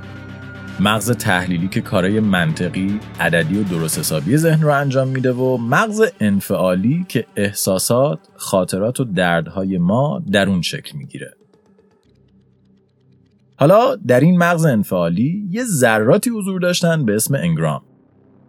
مغز 0.81 1.11
تحلیلی 1.11 1.69
که 1.69 1.81
کارای 1.81 2.21
منطقی، 2.21 3.01
عددی 3.21 3.59
و 3.59 3.63
درست 3.63 3.99
حسابی 3.99 4.37
ذهن 4.37 4.63
رو 4.63 4.71
انجام 4.71 5.09
میده 5.09 5.33
و 5.33 5.57
مغز 5.57 6.03
انفعالی 6.21 7.07
که 7.09 7.27
احساسات، 7.37 8.19
خاطرات 8.37 9.01
و 9.01 9.05
دردهای 9.05 9.79
ما 9.79 10.23
در 10.33 10.49
اون 10.49 10.63
شکل 10.63 10.99
می‌گیره. 10.99 11.35
حالا 13.63 13.97
در 13.97 14.21
این 14.21 14.39
مغز 14.39 14.65
انفعالی 14.65 15.49
یه 15.51 15.65
ذراتی 15.65 16.31
حضور 16.31 16.61
داشتن 16.61 17.05
به 17.05 17.15
اسم 17.15 17.35
انگرام. 17.35 17.83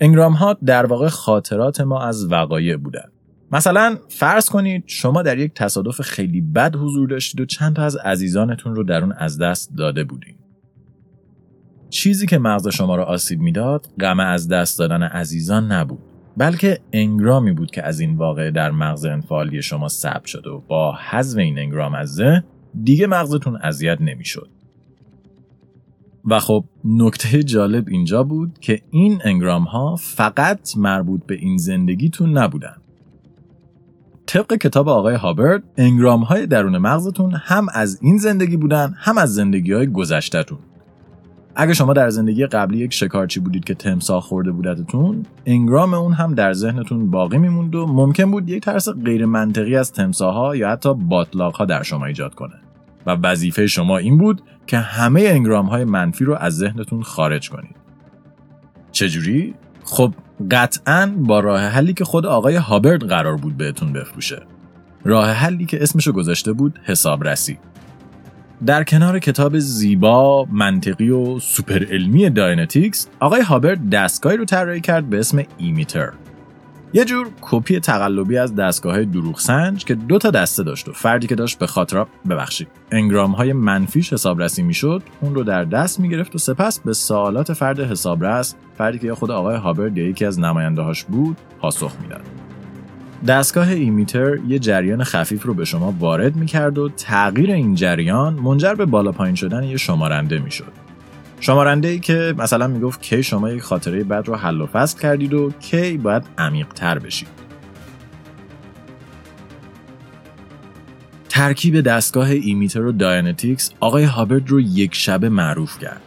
انگرام 0.02 0.34
ها 0.34 0.54
در 0.54 0.86
واقع 0.86 1.08
خاطرات 1.08 1.82
ما 1.82 2.02
از 2.02 2.32
وقایع 2.32 2.78
بودن. 2.78 3.12
مثلا 3.52 3.98
فرض 4.10 4.50
کنید 4.50 4.84
شما 4.88 5.22
در 5.22 5.38
یک 5.38 5.54
تصادف 5.54 6.02
خیلی 6.02 6.42
بد 6.42 6.76
حضور 6.76 7.10
داشتید 7.10 7.42
و 7.42 7.46
چند 7.46 7.76
تا 7.76 7.84
از 7.84 7.96
عزیزانتون 7.96 8.76
رو 8.76 8.84
در 8.84 9.02
اون 9.02 9.12
از 9.12 9.38
دست 9.38 9.72
داده 9.78 10.04
بودید. 10.04 10.36
چیزی 11.90 12.26
که 12.26 12.38
مغز 12.38 12.68
شما 12.68 12.96
را 12.96 13.06
آسیب 13.06 13.40
می‌داد 13.40 13.88
غم 14.00 14.20
از 14.20 14.48
دست 14.48 14.80
دادن 14.80 15.04
عزیزان 15.04 15.72
نبود 15.72 16.00
بلکه 16.38 16.80
انگرامی 16.94 17.52
بود 17.52 17.72
که 17.72 17.84
از 17.84 18.00
این 18.00 18.16
واقعه 18.16 18.52
در 18.52 18.72
مغز 18.72 19.06
انفعالی 19.06 19.62
شما 19.62 19.88
ثبت 19.88 20.26
شده 20.26 20.50
و 20.50 20.62
با 20.68 20.98
حذف 21.10 21.38
این 21.38 21.60
انگرام 21.60 21.96
از 21.96 22.14
ذهن 22.14 22.44
دیگه 22.84 23.08
مغزتون 23.08 23.56
اذیت 23.62 24.02
نمی‌شد 24.02 24.63
و 26.26 26.40
خب 26.40 26.64
نکته 26.86 27.44
جالب 27.44 27.88
اینجا 27.88 28.24
بود 28.24 28.60
که 28.62 28.82
این 28.92 29.22
انگرام 29.24 29.64
ها 29.64 29.96
فقط 29.96 30.78
مربوط 30.78 31.26
به 31.26 31.36
این 31.36 31.58
زندگیتون 31.58 32.38
نبودن. 32.38 32.76
طبق 34.26 34.54
کتاب 34.54 34.90
آقای 34.90 35.16
هابرد 35.16 35.64
انگرام 35.78 36.24
های 36.24 36.48
درون 36.48 36.78
مغزتون 36.78 37.34
هم 37.34 37.68
از 37.74 38.00
این 38.02 38.18
زندگی 38.18 38.58
بودن 38.58 38.96
هم 38.98 39.18
از 39.18 39.34
زندگی 39.34 39.74
های 39.74 39.88
گذشتهتون. 39.88 40.60
اگه 41.56 41.74
شما 41.74 41.94
در 41.94 42.10
زندگی 42.10 42.46
قبلی 42.46 42.78
یک 42.78 42.94
شکارچی 42.94 43.40
بودید 43.40 43.64
که 43.64 43.74
تمساح 43.74 44.22
خورده 44.22 44.52
بودتتون 44.52 45.26
انگرام 45.46 45.94
اون 45.94 46.14
هم 46.14 46.34
در 46.34 46.54
ذهنتون 46.54 47.12
باقی 47.12 47.38
میموند 47.38 47.76
و 47.76 47.86
ممکن 47.88 48.32
بود 48.32 48.50
یک 48.50 48.64
ترس 48.64 48.90
غیر 48.90 49.26
منطقی 49.26 49.76
از 49.76 49.92
تمساها 49.92 50.56
یا 50.56 50.70
حتی 50.70 50.94
باطلاق 50.94 51.56
ها 51.56 51.66
در 51.66 51.84
شما 51.84 52.06
ایجاد 52.06 52.36
کنه. 52.36 52.54
و 53.06 53.12
وظیفه 53.12 53.68
شما 53.68 53.98
این 53.98 54.18
بود 54.18 54.42
که 54.68 54.78
همه 54.78 55.22
انگرام 55.22 55.66
های 55.66 55.84
منفی 55.84 56.26
رو 56.26 56.36
از 56.36 56.58
ذهنتون 56.58 57.04
خارج 57.04 57.50
کنید. 57.50 57.76
چجوری؟ 58.92 59.54
خب 59.84 60.14
قطعا 60.52 61.14
با 61.18 61.40
راه 61.40 61.62
حلی 61.62 61.94
که 61.94 62.06
خود 62.06 62.26
آقای 62.26 62.56
هابرد 62.56 63.04
قرار 63.04 63.38
بود 63.38 63.58
بهتون 63.58 63.94
بفروشه. 63.94 64.42
راه 65.04 65.30
حلی 65.30 65.66
که 65.66 65.84
اسمشو 65.84 66.12
گذاشته 66.12 66.54
بود 66.54 66.80
حسابرسی. 66.84 67.58
در 68.66 68.84
کنار 68.84 69.20
کتاب 69.20 69.60
زیبا، 69.60 70.46
منطقی 70.52 71.10
و 71.10 71.40
سوپر 71.40 71.84
علمی 71.92 72.30
Dianetics، 72.30 73.08
آقای 73.20 73.42
هابرد 73.42 73.90
دستگاهی 73.90 74.38
رو 74.38 74.46
طراحی 74.46 74.82
کرد 74.82 75.10
به 75.10 75.20
اسم 75.20 75.44
E-meter. 75.58 76.12
یه 76.96 77.06
جور 77.06 77.28
کپی 77.42 77.80
تقلبی 77.80 78.38
از 78.38 78.56
دستگاه 78.56 79.04
دروغ 79.04 79.40
سنج 79.40 79.86
که 79.86 79.96
دو 79.96 80.18
تا 80.18 80.32
دسته 80.32 80.64
داشت 80.64 80.90
و 80.90 80.92
فردی 80.92 81.28
که 81.28 81.36
داشت 81.36 81.60
به 81.60 81.68
خاطر 81.68 82.06
ببخشید 82.30 82.68
engram 82.92 83.32
های 83.32 83.54
منفیش 83.54 84.14
حسابرسی 84.14 84.64
می‌شد 84.64 85.04
اون 85.22 85.36
رو 85.36 85.44
در 85.44 85.64
دست 85.64 86.00
می‌گرفت 86.00 86.36
و 86.36 86.38
سپس 86.38 86.80
به 86.80 86.94
سوالات 86.94 87.54
فرد 87.54 87.80
حسابرس 87.80 88.56
فردی 88.78 89.00
که 89.00 89.08
یا 89.08 89.16
خود 89.16 89.32
آقای 89.32 89.56
هابرد 89.56 89.98
یا 89.98 90.08
یکی 90.08 90.26
از 90.26 90.40
نماینده 90.40 90.82
هاش 90.82 91.04
بود 91.04 91.38
پاسخ 91.60 91.92
می‌داد 92.02 92.22
دستگاه 93.28 93.70
E-meter 93.70 94.38
یه 94.48 94.60
جریان 94.60 95.04
خفیف 95.04 95.44
رو 95.44 95.54
به 95.54 95.66
شما 95.66 95.94
وارد 96.00 96.36
می‌کرد 96.36 96.78
و 96.78 96.90
تغییر 96.90 97.52
این 97.52 97.76
جریان 97.76 98.34
منجر 98.34 98.74
به 98.74 98.86
بالا 98.86 99.12
پایین 99.12 99.36
شدن 99.36 99.64
یه 99.64 99.78
شمارنده 99.78 100.40
می‌شد. 100.40 100.83
شمارنده 101.44 101.88
ای 101.88 102.00
که 102.00 102.36
مثلا 102.38 102.68
می‌گفت 102.68 103.02
کی 103.02 103.24
شما 103.24 103.52
یک 103.52 103.62
خاطره 103.62 104.04
بد 104.04 104.28
رو 104.28 104.36
حل 104.36 104.62
و 104.62 104.66
فصل 104.68 105.00
کردید 105.00 105.34
و 105.34 105.52
کی 105.60 105.98
باید 105.98 106.24
عمیق 106.38 106.68
تر 106.68 107.00
بشید. 107.00 107.28
ترکیب 111.30 111.82
دستگاه 111.82 112.30
E-meter 112.30 112.82
و 112.82 112.92
Dianetics 112.92 113.72
آقای 113.80 114.04
هابرد 114.04 114.50
رو 114.50 114.62
یک 114.62 114.96
شبه 114.96 115.30
معروف 115.30 115.80
کرد. 115.80 116.02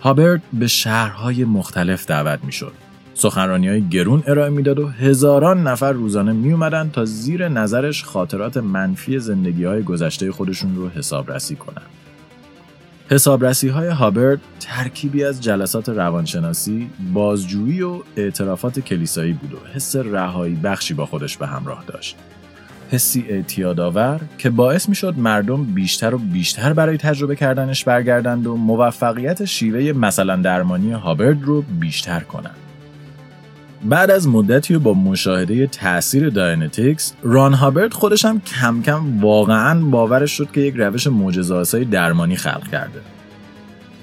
هابرد 0.00 0.42
به 0.52 0.66
شهرهای 0.66 1.44
مختلف 1.44 2.06
دعوت 2.06 2.44
می‌شد 2.44 2.72
سخنرانی 3.14 3.68
های 3.68 3.88
گرون 3.88 4.22
ارائه 4.26 4.50
می‌داد 4.50 4.78
و 4.78 4.88
هزاران 4.88 5.66
نفر 5.66 5.92
روزانه 5.92 6.32
می 6.32 6.52
اومدن 6.52 6.90
تا 6.90 7.04
زیر 7.04 7.48
نظرش 7.48 8.04
خاطرات 8.04 8.56
منفی 8.56 9.18
زندگی 9.18 9.64
های 9.64 9.82
گذشته 9.82 10.32
خودشون 10.32 10.76
رو 10.76 10.88
حسابرسی 10.88 11.56
کنن. 11.56 11.82
حسابرسی 13.10 13.68
های 13.68 13.88
هابرد 13.88 14.40
ترکیبی 14.60 15.24
از 15.24 15.42
جلسات 15.42 15.88
روانشناسی، 15.88 16.90
بازجویی 17.12 17.82
و 17.82 18.00
اعترافات 18.16 18.80
کلیسایی 18.80 19.32
بود 19.32 19.52
و 19.52 19.56
حس 19.74 19.96
رهایی 19.96 20.54
بخشی 20.54 20.94
با 20.94 21.06
خودش 21.06 21.36
به 21.36 21.46
همراه 21.46 21.84
داشت. 21.86 22.16
حسی 22.90 23.24
اعتیادآور 23.28 24.20
که 24.38 24.50
باعث 24.50 24.88
می‌شد 24.88 25.14
مردم 25.18 25.64
بیشتر 25.64 26.14
و 26.14 26.18
بیشتر 26.18 26.72
برای 26.72 26.96
تجربه 26.96 27.36
کردنش 27.36 27.84
برگردند 27.84 28.46
و 28.46 28.56
موفقیت 28.56 29.44
شیوه 29.44 29.98
مثلا 29.98 30.36
درمانی 30.36 30.92
هابرد 30.92 31.42
رو 31.42 31.62
بیشتر 31.62 32.20
کنند. 32.20 32.65
بعد 33.84 34.10
از 34.10 34.28
مدتی 34.28 34.74
و 34.74 34.78
با 34.80 34.94
مشاهده 34.94 35.66
تاثیر 35.66 36.30
Dianetics 36.30 37.12
ران 37.22 37.54
هابرد 37.54 37.94
خودش 37.94 38.24
هم 38.24 38.40
کم 38.40 38.82
کم 38.82 39.20
واقعا 39.20 39.80
باورش 39.80 40.32
شد 40.32 40.50
که 40.52 40.60
یک 40.60 40.74
روش 40.76 41.06
معجزه‌آسای 41.06 41.84
درمانی 41.84 42.36
خلق 42.36 42.68
کرده. 42.68 43.00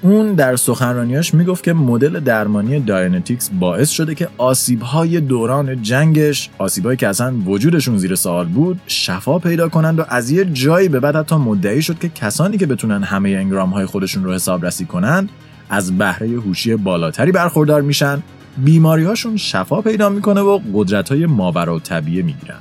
اون 0.02 0.34
در 0.34 0.56
سخنرانیاش 0.56 1.34
می‌گفت 1.34 1.64
که 1.64 1.74
مدل 1.74 2.20
درمانی 2.20 2.80
داینتیکس 2.80 3.50
باعث 3.60 3.90
شده 3.90 4.16
که 4.16 4.28
آسیب‌های 4.38 5.22
دوران 5.22 5.82
جنگش 5.82 6.50
آسیب‌هایی 6.58 6.98
که 6.98 7.08
اصلا 7.08 7.34
وجودشون 7.46 7.98
زیر 7.98 8.16
سوال 8.16 8.46
بود 8.46 8.80
شفا 8.88 9.40
پیدا 9.40 9.70
کنند 9.70 10.00
و 10.00 10.06
از 10.10 10.32
یه 10.32 10.46
جایی 10.46 10.90
به 10.90 11.00
بعد 11.00 11.16
حتی 11.16 11.36
مدعی 11.36 11.82
شد 11.82 12.00
که 12.00 12.10
کسانی 12.10 12.58
که 12.58 12.66
بتونن 12.66 13.04
همه 13.04 13.30
engram 13.30 13.86
خودشون 13.86 14.24
رو 14.24 14.34
حسابرسی 14.34 14.86
کنند 14.86 15.30
از 15.70 15.98
بهره 15.98 16.28
هوشی 16.28 16.76
بالاتری 16.76 17.32
برخوردار 17.32 17.82
میشن. 17.82 18.24
بیماریهاشون 18.58 19.38
شفا 19.38 19.82
پیدا 19.82 20.10
می‌کنه 20.10 20.42
و 20.42 20.60
قدرت 20.74 21.10
های 21.10 21.26
ماوراءالطبیعه 21.26 22.24
می‌گیرن. 22.24 22.58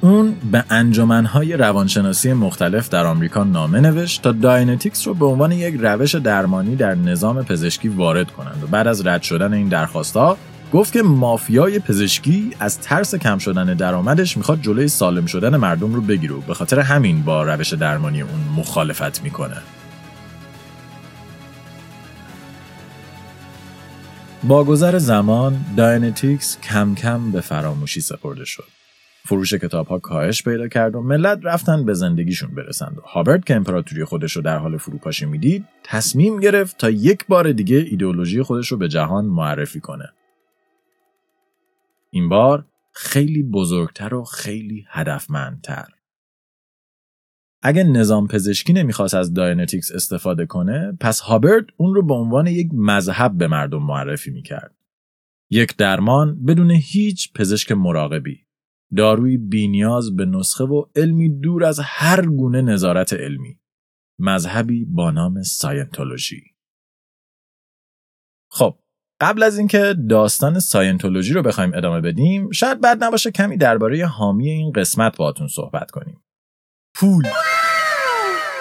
اون 0.00 0.34
به 0.52 0.64
انجمنهای 0.70 1.56
روانشناسی 1.56 2.32
مختلف 2.32 2.88
در 2.88 3.06
آمریکا 3.06 3.44
نامه 3.44 3.80
نوشت 3.80 4.22
تا 4.22 4.32
داینتیکس 4.32 5.06
رو 5.06 5.14
به 5.14 5.26
عنوان 5.26 5.52
یک 5.52 5.74
روش 5.80 6.14
درمانی 6.14 6.76
در 6.76 6.94
نظام 6.94 7.42
پزشکی 7.42 7.88
وارد 7.88 8.30
کنند 8.30 8.62
و 8.64 8.66
بعد 8.66 8.86
از 8.86 9.06
رد 9.06 9.22
شدن 9.22 9.52
این 9.52 9.68
درخواستها 9.68 10.36
گفت 10.72 10.92
که 10.92 11.02
مافیای 11.02 11.78
پزشکی 11.78 12.50
از 12.60 12.80
ترس 12.80 13.14
کم 13.14 13.38
شدن 13.38 13.74
درآمدش 13.74 14.36
می‌خواد 14.36 14.62
جلوی 14.62 14.88
سالم 14.88 15.26
شدن 15.26 15.56
مردم 15.56 15.94
رو 15.94 16.00
بگیره 16.00 16.34
و 16.34 16.40
به 16.40 16.54
خاطر 16.54 16.80
همین 16.80 17.22
با 17.22 17.42
روش 17.42 17.72
درمانی 17.72 18.20
اون 18.20 18.40
مخالفت 18.56 19.22
می‌کنه. 19.22 19.56
با 24.44 24.64
گذر 24.64 24.98
زمان 24.98 25.64
داینتیکس 25.76 26.60
کم 26.60 26.94
کم 26.94 27.32
به 27.32 27.40
فراموشی 27.40 28.00
سپرده 28.00 28.44
شد. 28.44 28.64
فروش 29.24 29.54
کتاب 29.54 29.86
ها 29.86 29.98
کاهش 29.98 30.42
پیدا 30.42 30.68
کرد 30.68 30.94
و 30.94 31.02
ملت 31.02 31.40
رفتن 31.42 31.84
به 31.84 31.94
زندگیشون 31.94 32.54
برسند 32.54 32.98
و 32.98 33.00
هابرد 33.00 33.46
که 33.46 33.56
امپراتوری 33.56 34.04
خودش 34.04 34.32
رو 34.32 34.42
در 34.42 34.58
حال 34.58 34.76
فروپاشی 34.76 35.26
می‌دید 35.26 35.64
تصمیم 35.84 36.40
گرفت 36.40 36.78
تا 36.78 36.90
یک 36.90 37.26
بار 37.28 37.52
دیگه 37.52 37.76
ایدئولوژی 37.76 38.42
خودش 38.42 38.72
رو 38.72 38.78
به 38.78 38.88
جهان 38.88 39.24
معرفی 39.24 39.80
کنه. 39.80 40.12
این 42.10 42.28
بار 42.28 42.64
خیلی 42.92 43.42
بزرگتر 43.42 44.14
و 44.14 44.24
خیلی 44.24 44.86
هدفمندتر. 44.88 45.86
اگه 47.62 47.84
نظام 47.84 48.26
پزشکی 48.26 48.72
نمی‌خواست 48.72 49.14
از 49.14 49.34
داینتیکس 49.34 49.92
استفاده 49.92 50.46
کنه 50.46 50.96
پس 51.00 51.20
هابرد 51.20 51.66
اون 51.76 51.94
رو 51.94 52.02
به 52.02 52.14
عنوان 52.14 52.46
یک 52.46 52.70
مذهب 52.72 53.38
به 53.38 53.48
مردم 53.48 53.82
معرفی 53.82 54.30
می‌کرد. 54.30 54.76
یک 55.50 55.76
درمان 55.76 56.44
بدون 56.44 56.70
هیچ 56.70 57.32
پزشک 57.32 57.72
مراقبی. 57.72 58.46
داروی 58.96 59.36
بینیاز 59.36 60.16
به 60.16 60.26
نسخه 60.26 60.64
و 60.64 60.84
علمی 60.96 61.38
دور 61.40 61.64
از 61.64 61.80
هر 61.82 62.26
گونه 62.26 62.62
نظارت 62.62 63.12
علمی. 63.12 63.60
مذهبی 64.18 64.84
با 64.84 65.10
نام 65.10 65.42
ساینتولوژی. 65.42 66.42
خب 68.50 68.78
قبل 69.20 69.42
از 69.42 69.58
اینکه 69.58 69.94
داستان 70.08 70.58
ساینتولوژی 70.58 71.32
رو 71.32 71.42
بخوایم 71.42 71.72
ادامه 71.74 72.00
بدیم 72.00 72.50
شاید 72.50 72.80
بد 72.80 73.04
نباشه 73.04 73.30
کمی 73.30 73.56
درباره 73.56 74.06
حامی 74.06 74.50
این 74.50 74.72
قسمت 74.72 75.16
باهاتون 75.16 75.48
صحبت 75.48 75.90
کنیم 75.90 76.25
پول 77.00 77.28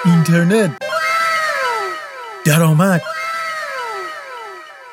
اینترنت 0.06 0.72
درآمد. 2.46 3.02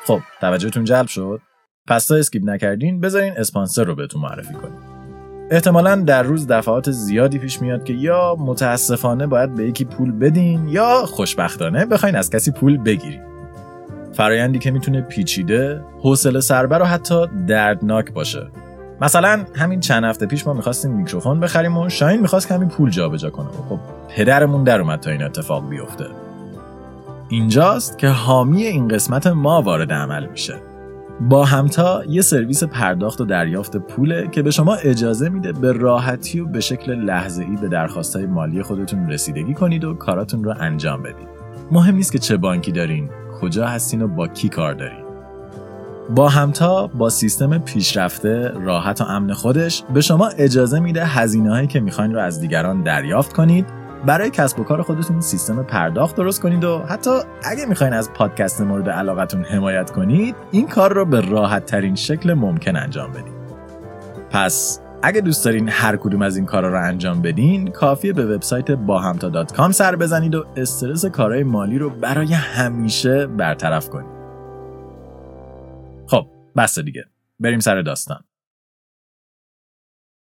خب 0.05 0.19
توجهتون 0.41 0.83
جلب 0.83 1.07
شد؟ 1.07 1.41
پس 1.87 2.05
تا 2.05 2.15
skip 2.15 2.43
نکردین 2.45 3.01
بذارین 3.01 3.33
اسپانسر 3.37 3.83
رو 3.83 3.95
بهتون 3.95 4.21
معرفی 4.21 4.53
کنیم. 4.53 4.77
احتمالا 5.51 5.95
در 5.95 6.23
روز 6.23 6.47
دفعات 6.47 6.91
زیادی 6.91 7.39
پیش 7.39 7.61
میاد 7.61 7.83
که 7.83 7.93
یا 7.93 8.35
متاسفانه 8.39 9.27
باید 9.27 9.55
به 9.55 9.63
یکی 9.63 9.85
پول 9.85 10.11
بدین 10.11 10.67
یا 10.67 11.05
خوشبختانه 11.05 11.85
بخواین 11.85 12.15
از 12.15 12.29
کسی 12.29 12.51
پول 12.51 12.77
بگیرین. 12.77 13.21
فرایندی 14.13 14.59
که 14.59 14.71
می‌تونه 14.71 15.01
پیچیده، 15.01 15.81
حوصله 16.01 16.41
سربر 16.41 16.81
و 16.81 16.85
حتی 16.85 17.27
دردناک 17.47 18.11
باشه. 18.11 18.47
مثلا 19.03 19.45
همین 19.55 19.79
چند 19.79 20.03
هفته 20.03 20.25
پیش 20.25 20.47
ما 20.47 20.53
می‌خواستیم 20.53 20.91
میکروفون 20.91 21.39
بخریم 21.39 21.77
و 21.77 21.89
شاین 21.89 22.21
می‌خواست 22.21 22.47
کمی 22.47 22.65
پول 22.65 22.89
جابجا 22.89 23.29
کنه 23.29 23.47
خب 23.69 23.79
پدرمون 24.09 24.63
در 24.63 24.81
اومد 24.81 24.99
تا 24.99 25.11
این 25.11 25.23
اتفاق 25.23 25.69
بیفته 25.69 26.05
اینجاست 27.29 27.97
که 27.97 28.07
حامی 28.07 28.63
این 28.63 28.87
قسمت 28.87 29.27
ما 29.27 29.61
وارد 29.61 29.93
عمل 29.93 30.25
میشه 30.25 30.53
با 31.29 31.45
همتا 31.45 32.03
یه 32.05 32.21
سرویس 32.21 32.63
پرداخت 32.63 33.21
و 33.21 33.25
دریافت 33.25 33.77
پوله 33.77 34.27
که 34.27 34.41
به 34.41 34.51
شما 34.51 34.75
اجازه 34.75 35.29
میده 35.29 35.51
به 35.51 35.71
راحتی 35.71 36.39
و 36.39 36.45
به 36.45 36.59
شکل 36.59 36.95
لحظه 36.95 37.43
ای 37.43 37.55
به 37.61 37.67
درخواستای 37.67 38.25
مالی 38.25 38.63
خودتون 38.63 39.09
رسیدگی 39.09 39.53
کنید 39.53 39.83
و 39.83 39.93
کاراتون 39.93 40.43
رو 40.43 40.53
انجام 40.59 41.03
بدید. 41.03 41.27
مهم 41.71 41.95
نیست 41.95 42.11
که 42.11 42.19
چه 42.19 42.37
بانکی 42.37 42.71
دارین، 42.71 43.09
کجا 43.41 43.67
هستین 43.67 44.01
و 44.01 44.07
با 44.07 44.27
کی 44.27 44.49
کار 44.49 44.73
دارین. 44.73 45.02
با 46.09 46.29
همتا 46.29 46.87
با 46.87 47.09
سیستم 47.09 47.57
پیشرفته 47.57 48.51
راحت 48.55 49.01
و 49.01 49.03
امن 49.03 49.33
خودش 49.33 49.83
به 49.93 50.01
شما 50.01 50.27
اجازه 50.27 50.79
میده 50.79 51.05
هزینه 51.05 51.51
هایی 51.51 51.67
که 51.67 51.79
می‌خواین 51.79 52.13
رو 52.13 52.19
از 52.19 52.39
دیگران 52.39 52.83
دریافت 52.83 53.33
کنید. 53.33 53.65
برای 54.05 54.29
کسب 54.29 54.59
و 54.59 54.63
کار 54.63 54.81
خودتون 54.81 55.21
سیستم 55.21 55.63
پرداخت 55.63 56.15
درست 56.15 56.41
کنید 56.41 56.63
و 56.63 56.79
حتی 56.79 57.09
اگه 57.43 57.65
می‌خواین 57.65 57.93
از 57.93 58.13
پادکست 58.13 58.61
مورد 58.61 58.89
علاقتون 58.89 59.43
حمایت 59.43 59.91
کنید 59.91 60.35
این 60.51 60.67
کار 60.67 60.93
رو 60.93 61.05
به 61.05 61.21
راحت 61.21 61.65
ترین 61.65 61.95
شکل 61.95 62.33
ممکن 62.33 62.75
انجام 62.75 63.11
بدید. 63.11 63.33
پس 64.31 64.79
اگه 65.03 65.21
دوست 65.21 65.45
دارین 65.45 65.69
هر 65.69 65.97
کدوم 65.97 66.21
از 66.21 66.37
این 66.37 66.45
کارا 66.45 66.69
رو 66.69 66.87
انجام 66.87 67.21
بدین 67.21 67.67
کافیه 67.67 68.13
به 68.13 68.35
وبسایت 68.35 68.71
باهمتا.com 68.71 69.71
سر 69.71 69.95
بزنید 69.95 70.35
و 70.35 70.45
استرس 70.55 71.05
کارهای 71.05 71.43
مالی 71.43 71.77
رو 71.77 71.89
برای 71.89 72.33
همیشه 72.33 73.27
برطرف 73.27 73.89
کنید. 73.89 74.22
بس 76.57 76.79
دیگه 76.79 77.05
بریم 77.39 77.59
سر 77.59 77.81
داستان 77.81 78.23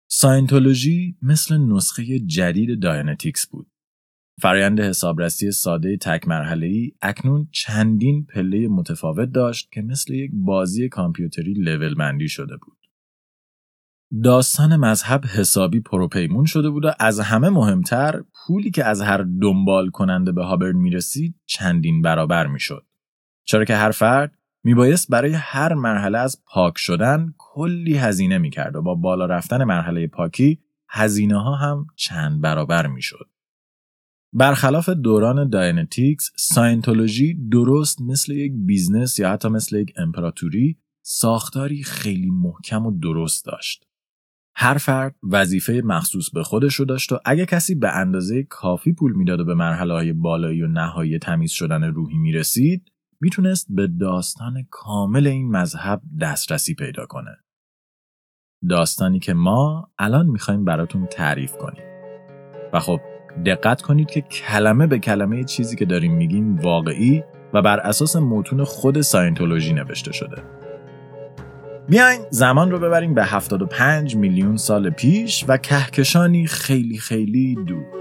ساینتولوژی 0.09 1.17
مثل 1.21 1.57
نسخه 1.57 2.19
جدید 2.19 2.81
داینتیکس 2.81 3.47
بود 3.47 3.71
فرایند 4.41 4.79
حسابرسی 4.79 5.51
ساده 5.51 5.97
تک 5.97 6.27
مرحله 6.27 6.67
ای 6.67 6.91
اکنون 7.01 7.47
چندین 7.51 8.25
پله 8.25 8.67
متفاوت 8.67 9.29
داشت 9.29 9.71
که 9.71 9.81
مثل 9.81 10.13
یک 10.13 10.31
بازی 10.33 10.89
کامپیوتری 10.89 11.53
لول 11.53 11.95
بندی 11.95 12.29
شده 12.29 12.57
بود. 12.57 12.77
داستان 14.23 14.75
مذهب 14.75 15.25
حسابی 15.25 15.79
پروپیمون 15.79 16.45
شده 16.45 16.69
بود 16.69 16.85
و 16.85 16.91
از 16.99 17.19
همه 17.19 17.49
مهمتر 17.49 18.23
پولی 18.33 18.71
که 18.71 18.85
از 18.85 19.01
هر 19.01 19.25
دنبال 19.41 19.89
کننده 19.89 20.31
به 20.31 20.43
هابرد 20.43 20.75
می‌رسید 20.75 21.35
چندین 21.45 22.01
برابر 22.01 22.47
می‌شد. 22.47 22.85
چرا 23.43 23.65
که 23.65 23.75
هر 23.75 23.91
فرد 23.91 24.36
میبایست 24.67 25.11
برای 25.11 25.33
هر 25.33 25.73
مرحله 25.73 26.17
از 26.17 26.43
پاک 26.45 26.77
شدن 26.77 27.33
کلی 27.37 27.97
هزینه 27.97 28.37
می‌کرد 28.37 28.75
و 28.75 28.81
با 28.81 28.95
بالا 28.95 29.25
رفتن 29.25 29.63
مرحله 29.63 30.07
پاکی 30.07 30.59
هزینه 30.89 31.43
ها 31.43 31.55
هم 31.55 31.87
چند 31.95 32.41
برابر 32.41 32.87
می‌شد. 32.87 33.29
برخلاف 34.33 34.89
دوران 34.89 35.49
داینتیکس 35.49 36.31
ساینتولوژی 36.35 37.49
درست 37.51 38.01
مثل 38.01 38.33
یک 38.33 38.53
business 38.55 39.19
یا 39.19 39.31
حتی 39.31 39.49
مثل 39.49 39.75
یک 39.75 39.93
امپراتوری 39.97 40.77
ساختاری 41.01 41.83
خیلی 41.83 42.29
محکم 42.31 42.85
و 42.85 42.99
درست 42.99 43.45
داشت. 43.45 43.87
هر 44.55 44.77
فرد 44.77 45.15
وظیفه 45.23 45.81
مخصوص 45.85 46.29
به 46.29 46.43
خودش 46.43 46.75
رو 46.75 46.85
داشت 46.85 47.11
و 47.11 47.19
اگه 47.25 47.45
کسی 47.45 47.75
به 47.75 47.97
اندازه 47.97 48.43
کافی 48.43 48.93
پول 48.93 49.13
می‌داد 49.13 49.39
و 49.39 49.45
به 49.45 49.53
مرحله 49.53 49.93
های 49.93 50.13
بالایی 50.13 50.61
و 50.61 50.67
نهایی 50.67 51.19
تمیز 51.19 51.51
شدن 51.51 51.83
روحی 51.83 52.17
می‌رسید 52.17 52.91
می‌تونست 53.21 53.67
به 53.69 53.87
داستان 53.87 54.67
کامل 54.69 55.27
این 55.27 55.51
مذهب 55.51 56.01
دسترسی 56.21 56.75
پیدا 56.75 57.05
کنه. 57.05 57.37
داستانی 58.69 59.19
که 59.19 59.33
ما 59.33 59.91
الان 59.99 60.27
می‌خوایم 60.27 60.65
براتون 60.65 61.05
تعریف 61.05 61.57
کنیم. 61.57 61.83
و 62.73 62.79
خب 62.79 62.99
دقت 63.45 63.81
کنید 63.81 64.09
که 64.09 64.21
کلمه 64.21 64.87
به 64.87 64.99
کلمه 64.99 65.43
چیزی 65.43 65.75
که 65.75 65.85
داریم 65.85 66.13
میگیم 66.13 66.59
واقعی 66.59 67.23
و 67.53 67.61
بر 67.61 67.79
اساس 67.79 68.15
متون 68.15 68.63
خود 68.63 69.01
ساینتولوژی 69.01 69.73
نوشته 69.73 70.11
شده. 70.11 70.43
بیاین 71.89 72.21
زمان 72.29 72.71
رو 72.71 72.79
ببریم 72.79 73.13
به 73.13 73.25
75 73.25 74.15
میلیون 74.15 74.57
سال 74.57 74.89
پیش 74.89 75.45
و 75.47 75.57
کهکشانی 75.57 76.47
خیلی 76.47 76.97
خیلی 76.97 77.55
دور. 77.55 77.96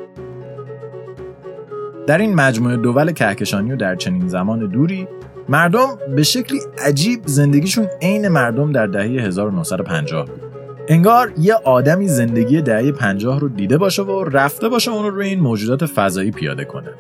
در 2.07 2.19
این 2.19 2.35
مجموعه 2.35 2.77
دول 2.77 3.13
کهکشانی 3.13 3.73
و 3.73 3.77
در 3.77 3.97
چنین 3.97 4.29
زمان 4.29 4.67
دوری 4.67 5.09
مردم 5.49 5.89
به 6.17 6.23
شکلی 6.23 6.61
عجیب 6.87 7.21
زندگیشون 7.27 7.87
عین 8.03 8.29
مردم 8.29 8.73
در 8.73 8.87
دهه 8.87 9.27
1950 9.27 10.27
بود. 10.27 10.41
انگار 10.89 11.33
یه 11.39 11.55
آدمی 11.55 12.09
زندگی 12.09 12.63
دهه 12.63 12.93
50 12.93 13.41
رو 13.41 13.49
دیده 13.49 13.79
باشه 13.79 14.03
و 14.03 14.25
رفته 14.25 14.69
باشه 14.69 14.91
اون 14.91 15.05
رو 15.05 15.11
روی 15.11 15.29
این 15.29 15.41
موجودات 15.41 15.87
فضایی 15.87 16.31
پیاده 16.31 16.65
کنه. 16.65 16.91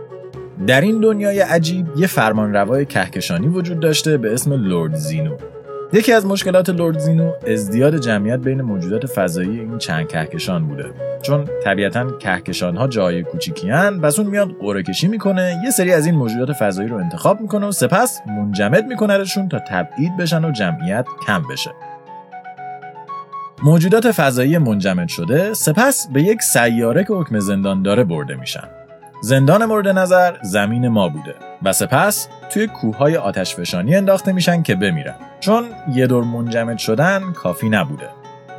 در 0.66 0.80
این 0.80 1.00
دنیای 1.00 1.40
عجیب 1.40 1.86
یه 1.96 2.06
فرمانروای 2.06 2.86
کهکشانی 2.86 3.48
وجود 3.48 3.80
داشته 3.80 4.18
به 4.18 4.34
اسم 4.34 4.52
لورد 4.52 4.94
زینو. 4.94 5.36
یکی 5.92 6.12
از 6.12 6.26
مشکلات 6.26 6.70
لورد 6.70 6.98
زینو 6.98 7.32
ازدیاد 7.46 7.96
جمعیت 8.00 8.38
بین 8.38 8.62
موجودات 8.62 9.06
فضایی 9.06 9.60
این 9.60 9.78
چند 9.78 10.08
کهکشان 10.08 10.66
بوده. 10.66 10.90
چون 11.22 11.48
طبیعتا 11.64 12.10
کهکشان 12.18 12.76
ها 12.76 12.88
جای 12.88 13.22
کوچیکیان 13.22 14.00
پس 14.00 14.18
اون 14.18 14.28
میاد 14.28 14.48
قرعه 14.60 14.82
کشی 14.82 15.08
می‌کنه 15.08 15.60
یه 15.64 15.70
سری 15.70 15.92
از 15.92 16.06
این 16.06 16.14
موجودات 16.14 16.52
فضایی 16.52 16.88
رو 16.88 16.96
انتخاب 16.96 17.40
می‌کنه 17.40 17.66
و 17.66 17.72
سپس 17.72 18.20
منجمد 18.26 18.86
میکنهشون 18.86 19.48
تا 19.48 19.58
تبعید 19.58 20.16
بشن 20.16 20.44
و 20.44 20.50
جمعیت 20.50 21.06
کم 21.26 21.42
بشه. 21.50 21.70
موجودات 23.62 24.12
فضایی 24.12 24.58
منجمد 24.58 25.08
شده 25.08 25.54
سپس 25.54 26.08
به 26.12 26.22
یک 26.22 26.42
سیاره 26.42 27.04
که 27.04 27.12
حکم 27.12 27.38
زندان 27.38 27.82
داره 27.82 28.04
برده 28.04 28.36
میشن. 28.36 28.68
زندان 29.20 29.64
مورد 29.64 29.88
نظر 29.88 30.36
زمین 30.42 30.88
ما 30.88 31.08
بوده 31.08 31.34
و 31.62 31.72
سپس 31.72 32.28
توی 32.52 32.66
کوههای 32.66 33.16
آتشفشانی 33.16 33.96
انداخته 33.96 34.32
میشن 34.32 34.62
که 34.62 34.74
بمیرن. 34.74 35.14
چون 35.40 35.64
یه 35.94 36.06
دور 36.06 36.24
منجمد 36.24 36.78
شدن 36.78 37.32
کافی 37.32 37.68
نبوده. 37.68 38.08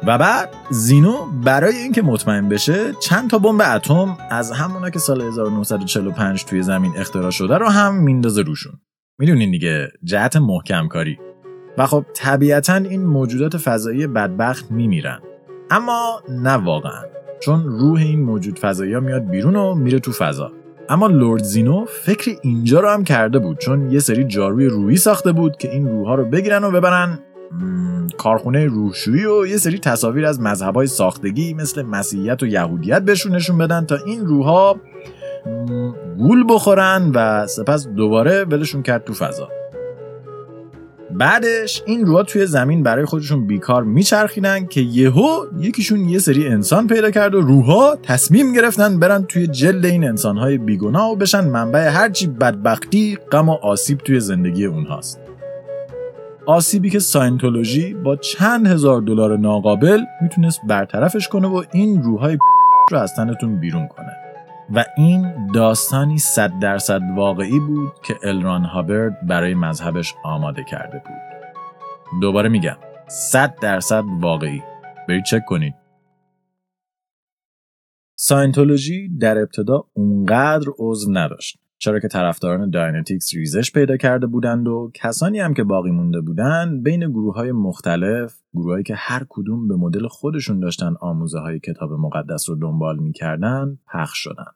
و 0.08 0.18
بعد 0.18 0.50
زینو 0.70 1.26
برای 1.44 1.76
اینکه 1.76 2.02
مطمئن 2.02 2.50
بشه 2.50 2.94
چند 2.94 3.30
تا 3.30 3.40
بمب 3.40 3.62
اتم 3.76 4.18
از 4.30 4.52
همونا 4.52 4.90
که 4.90 5.00
سال 5.00 5.22
1945 5.22 6.46
توی 6.46 6.62
زمین 6.62 6.94
اختراع 6.98 7.32
شده 7.32 7.58
رو 7.58 7.70
هم 7.70 7.96
میندازه 7.96 8.42
روشون. 8.42 8.74
می‌دونین 9.20 9.52
دیگه 9.52 9.88
جهت 10.04 10.36
محکم 10.36 10.88
کاری 10.88 11.20
و 11.78 11.86
خب 11.86 12.06
طبیعتا 12.14 12.76
این 12.76 13.06
موجودات 13.06 13.58
فضایی 13.58 14.08
بدبخت 14.08 14.72
میمیرن. 14.72 15.20
اما 15.72 16.22
نه 16.30 16.54
واقعا. 16.54 17.17
چون 17.40 17.64
روح 17.66 18.00
این 18.00 18.22
موجود 18.22 18.60
فضایی 18.60 18.94
ها 18.94 19.00
میاد 19.00 19.30
بیرون 19.30 19.56
و 19.56 19.76
میره 19.76 20.00
تو 20.00 20.12
فضا. 20.12 20.52
اما 20.90 21.08
لورد 21.08 21.44
زینو 21.44 21.86
فکر 21.86 22.32
اینجا 22.42 22.80
رو 22.80 22.90
هم 22.90 23.04
کرده 23.04 23.40
بود 23.40 23.58
چون 23.58 23.92
یه 23.92 24.00
سری 24.00 24.24
جاروی 24.24 24.66
روحی 24.66 24.98
ساخته 24.98 25.32
بود 25.32 25.58
که 25.58 25.72
این 25.72 25.88
روحها 25.88 26.16
رو 26.16 26.26
بگیرن 26.26 26.64
و 26.64 26.72
ببرن. 26.72 27.20
کارخونه 28.18 28.66
روحشویی 28.66 29.26
و 29.26 29.46
یه 29.46 29.58
سری 29.58 29.80
تصاویر 29.80 30.26
از 30.26 30.40
مذهبهای 30.40 30.88
ساختگی 30.88 31.54
مثل 31.54 31.82
مسیحیت 31.82 32.44
و 32.44 32.48
یهودیت 32.48 33.02
بهشون 33.02 33.36
نشون 33.36 33.58
بدن 33.58 33.86
تا 33.86 33.98
این 34.06 34.26
روحها 34.26 34.76
گول 36.18 36.44
بخورن 36.50 37.12
و 37.16 37.48
سپس 37.48 37.88
دوباره 37.88 38.44
ولشون 38.44 38.84
کرد 38.84 39.04
تو 39.04 39.14
فضا. 39.14 39.50
بعدش 41.12 41.84
این 41.86 42.06
روها 42.06 42.24
توی 42.24 42.46
زمین 42.46 42.84
برای 42.84 43.06
خودشون 43.06 43.48
بیکار 43.48 43.84
میچرخیدن 43.84 44.66
که 44.66 44.82
یهو 44.82 45.46
یکیشون 45.60 46.10
یه 46.10 46.20
سری 46.20 46.48
انسان 46.48 46.88
پیدا 46.88 47.12
کرد 47.12 47.36
و 47.36 47.42
روحا 47.42 47.96
تصمیم 47.96 48.54
گرفتن 48.54 49.00
برن 49.00 49.24
توی 49.24 49.48
جلد 49.48 49.86
این 49.86 50.04
انسانهای 50.04 50.58
بیگناه 50.58 51.12
و 51.12 51.16
بشن 51.16 51.48
منبع 51.50 51.90
هرچی 51.90 52.28
بدبختی 52.28 53.18
غم 53.32 53.50
و 53.50 53.54
آسیب 53.54 53.98
توی 53.98 54.20
زندگی 54.20 54.66
اونهاست. 54.66 55.20
آسیبی 56.46 56.90
که 56.90 57.00
ساینتولوژی 57.00 57.94
با 57.94 58.16
چند 58.16 58.68
هزار 58.68 59.02
دلار 59.02 59.38
ناقابل 59.38 60.00
می‌تونست 60.22 60.62
برطرفش 60.68 61.28
کنه 61.28 61.48
و 61.48 61.64
این 61.72 62.04
روحای 62.04 62.38
رو 62.92 62.98
از 62.98 63.16
تنتون 63.16 63.60
بیرون 63.60 63.88
کنه. 63.88 64.17
و 64.70 64.86
این 64.98 65.52
داستانی 65.52 66.18
صد 66.18 66.60
درصد 66.60 67.02
واقعی 67.16 67.60
بود 67.60 67.94
که 68.04 68.16
ال 68.24 68.38
ران 68.38 68.66
هابرد 68.66 69.28
برای 69.28 69.54
مذهبش 69.54 70.16
آماده 70.24 70.64
کرده 70.64 70.98
بود. 71.06 72.22
دوباره 72.22 72.50
میگم 72.50 72.78
صد 73.08 73.56
درصد 73.60 74.04
واقعی. 74.20 74.64
برید 75.08 75.24
چک 75.24 75.46
کنید. 75.46 75.76
ساینتولوژی 78.16 79.18
در 79.18 79.38
ابتدا 79.38 79.84
اونقدر 79.94 80.68
عضو 80.80 81.12
نداشت. 81.12 81.60
چرا 81.80 82.00
که 82.00 82.08
طرفداران 82.08 82.70
داینتیکس 82.70 83.36
ریزش 83.36 83.72
پیدا 83.72 83.98
کرده 83.98 84.28
بودند 84.28 84.68
و 84.68 84.92
کسانی 84.94 85.40
هم 85.40 85.54
که 85.54 85.64
باقی 85.64 85.92
مونده 85.92 86.22
بودند 86.22 86.84
بین 86.84 87.10
گروه 87.10 87.36
های 87.36 87.52
مختلف 87.52 88.42
گروهایی 88.54 88.84
که 88.84 88.96
هر 88.98 89.26
کدوم 89.30 89.68
به 89.68 89.76
مدل 89.76 90.08
خودشون 90.08 90.60
داشتن 90.60 90.94
آموزه 91.02 91.40
های 91.40 91.60
کتاب 91.60 91.92
مقدس 91.92 92.50
رو 92.50 92.56
دنبال 92.56 93.00
می‌کردن 93.00 93.80
پخش 93.94 94.18
شدن. 94.18 94.52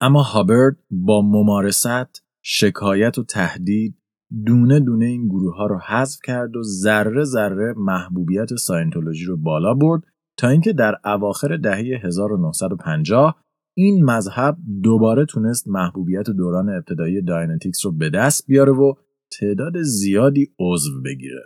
اما 0.00 0.22
هابرد 0.22 0.76
با 0.90 1.22
ممارست، 1.22 2.24
شکایت 2.42 3.18
و 3.18 3.24
تهدید 3.24 3.98
دونه 4.46 4.80
دونه 4.80 5.04
این 5.04 5.28
گروه 5.28 5.56
ها 5.56 5.66
رو 5.66 5.78
حذف 5.78 6.18
کرد 6.24 6.56
و 6.56 6.62
ذره 6.62 7.24
ذره 7.24 7.74
محبوبیت 7.76 8.54
ساینتولوژی 8.54 9.24
رو 9.24 9.36
بالا 9.36 9.74
برد 9.74 10.02
تا 10.36 10.48
اینکه 10.48 10.72
در 10.72 10.94
اواخر 11.04 11.56
دهه 11.56 12.00
1950 12.04 13.44
این 13.80 14.04
مذهب 14.04 14.56
دوباره 14.82 15.24
تونست 15.24 15.68
محبوبیت 15.68 16.30
دوران 16.30 16.68
ابتدایی 16.68 17.22
داینتیکس 17.22 17.86
رو 17.86 17.92
به 17.92 18.10
دست 18.10 18.46
بیاره 18.46 18.72
و 18.72 18.94
تعداد 19.40 19.82
زیادی 19.82 20.54
عضو 20.58 21.02
بگیره. 21.02 21.42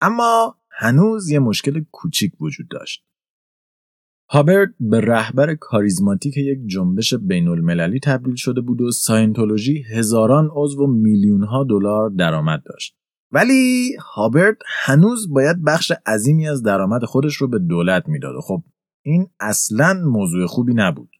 اما 0.00 0.56
هنوز 0.70 1.30
یه 1.30 1.38
مشکل 1.38 1.84
کوچیک 1.92 2.40
وجود 2.40 2.68
داشت. 2.68 3.04
هابرد 4.30 4.74
به 4.80 5.00
رهبر 5.00 5.54
کاریزماتیک 5.54 6.36
یک 6.36 6.58
جنبش 6.66 7.14
بین 7.14 7.48
المللی 7.48 8.00
تبدیل 8.00 8.34
شده 8.34 8.60
بود 8.60 8.80
و 8.80 8.90
ساینتولوژی 8.90 9.82
هزاران 9.82 10.50
عضو 10.52 10.84
و 10.84 10.86
میلیون 10.86 11.44
ها 11.44 11.64
دلار 11.64 12.10
درآمد 12.10 12.62
داشت. 12.66 12.96
ولی 13.32 13.90
هابرد 14.14 14.56
هنوز 14.66 15.32
باید 15.32 15.64
بخش 15.64 15.92
عظیمی 16.06 16.48
از 16.48 16.62
درآمد 16.62 17.04
خودش 17.04 17.36
رو 17.36 17.48
به 17.48 17.58
دولت 17.58 18.08
می‌داد 18.08 18.34
خب 18.42 18.62
این 19.04 19.26
اصلا 19.40 20.00
موضوع 20.04 20.46
خوبی 20.46 20.74
نبود. 20.74 21.11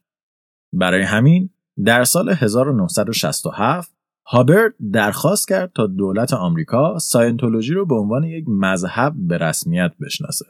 برای 0.73 1.01
همین 1.01 1.49
در 1.85 2.03
سال 2.03 2.29
1967 2.29 3.93
هابرد 4.27 4.73
درخواست 4.93 5.47
کرد 5.47 5.71
تا 5.75 5.87
دولت 5.87 6.33
آمریکا 6.33 6.99
ساینتولوژی 6.99 7.73
رو 7.73 7.85
به 7.85 7.95
عنوان 7.95 8.23
یک 8.23 8.45
مذهب 8.47 9.13
به 9.15 9.37
رسمیت 9.37 9.91
بشناسه. 10.01 10.45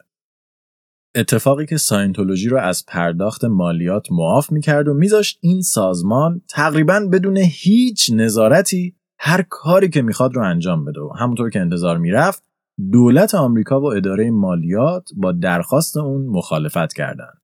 اتفاقی 1.16 1.66
که 1.66 1.78
ساینتولوژی 1.78 2.50
رو 2.50 2.58
از 2.58 2.86
پرداخت 2.86 3.46
مالیات 3.46 4.12
معاف 4.12 4.52
می‌کرد 4.52 4.88
و 4.88 4.94
میذاشت 4.94 5.40
این 5.42 5.62
سازمان 5.62 6.42
تقریبا 6.50 7.00
بدون 7.12 7.38
هیچ 7.38 8.12
نظارتی 8.14 8.96
هر 9.20 9.42
کاری 9.50 9.90
که 9.90 10.02
می‌خواد 10.02 10.36
رو 10.36 10.44
انجام 10.44 10.86
بده 10.86 11.02
و 11.02 11.10
همونطور 11.20 11.50
که 11.50 11.60
انتظار 11.60 11.98
می‌رفت 11.98 12.44
دولت 12.92 13.36
آمریکا 13.36 13.82
و 13.82 13.86
اداره 13.86 14.32
مالیات 14.32 15.10
با 15.18 15.32
درخواست 15.32 15.98
اون 15.98 16.26
مخالفت 16.26 16.94
کردند. 16.94 17.43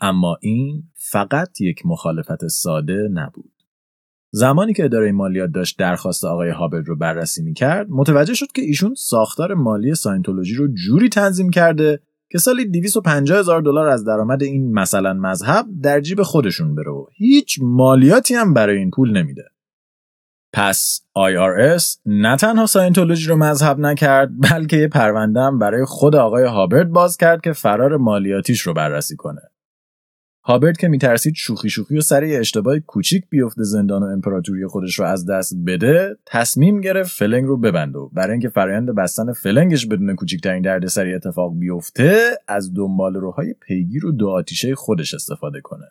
اما 0.00 0.36
این 0.40 0.82
فقط 0.94 1.60
یک 1.60 1.86
مخالفت 1.86 2.46
ساده 2.46 3.08
نبود. 3.12 3.52
زمانی 4.30 4.72
که 4.72 4.84
اداره 4.84 5.12
مالیات 5.12 5.50
داشت 5.50 5.78
درخواست 5.78 6.24
آقای 6.24 6.50
هابرد 6.50 6.88
رو 6.88 6.96
بررسی 6.96 7.42
می‌کرد 7.42 7.86
متوجه 7.90 8.34
شد 8.34 8.52
که 8.52 8.62
ایشون 8.62 8.94
ساختار 8.94 9.54
مالی 9.54 9.94
ساینتولوژی 9.94 10.54
رو 10.54 10.68
جوری 10.74 11.08
تنظیم 11.08 11.50
کرده 11.50 12.00
که 12.30 12.38
سالی 12.38 12.64
250 12.64 13.38
هزار 13.38 13.62
دلار 13.62 13.88
از 13.88 14.04
درآمد 14.04 14.42
این 14.42 14.72
مثلا 14.72 15.12
مذهب 15.12 15.66
در 15.82 16.00
جیب 16.00 16.22
خودشون 16.22 16.74
بره 16.74 16.90
و 16.90 17.06
هیچ 17.16 17.58
مالیاتی 17.62 18.34
هم 18.34 18.54
برای 18.54 18.78
این 18.78 18.90
پول 18.90 19.16
نمیده. 19.16 19.44
پس 20.52 21.00
IRS 21.18 22.00
نه 22.06 22.36
تنها 22.36 22.66
ساینتولوژی 22.66 23.28
رو 23.28 23.36
مذهب 23.36 23.78
نکرد 23.78 24.30
بلکه 24.50 24.76
یه 24.76 24.88
پرونده 24.88 25.40
هم 25.40 25.58
برای 25.58 25.84
خود 25.84 26.16
آقای 26.16 26.44
هابرد 26.44 26.90
باز 26.90 27.16
کرد 27.16 27.40
که 27.40 27.52
فرار 27.52 27.96
مالیاتیش 27.96 28.60
رو 28.60 28.74
بررسی 28.74 29.16
کنه. 29.16 29.40
هابرد 30.48 30.76
که 30.76 30.88
میترسید 30.88 31.34
شوخی 31.36 31.70
شوخی 31.70 31.98
و 31.98 32.00
سر 32.00 32.22
یه 32.22 32.38
اشتباه 32.38 32.78
کوچیک 32.78 33.24
بیفته 33.30 33.62
زندان 33.62 34.02
و 34.02 34.06
امپراتوری 34.06 34.66
خودش 34.66 34.98
رو 34.98 35.04
از 35.04 35.26
دست 35.26 35.56
بده 35.66 36.16
تصمیم 36.26 36.80
گرفت 36.80 37.18
فلنگ 37.18 37.44
رو 37.44 37.56
ببنده 37.56 37.98
و 37.98 38.08
برای 38.08 38.32
اینکه 38.32 38.48
فرایند 38.48 38.94
بستن 38.94 39.32
فلنگش 39.32 39.86
بدون 39.86 40.14
کوچکترین 40.14 40.62
دردسری 40.62 41.14
اتفاق 41.14 41.58
بیفته 41.58 42.30
از 42.48 42.74
دنبال 42.74 43.14
روهای 43.14 43.54
پیگیر 43.60 44.06
و 44.06 44.12
دو 44.12 44.28
آتیشه 44.28 44.74
خودش 44.74 45.14
استفاده 45.14 45.60
کنه 45.60 45.88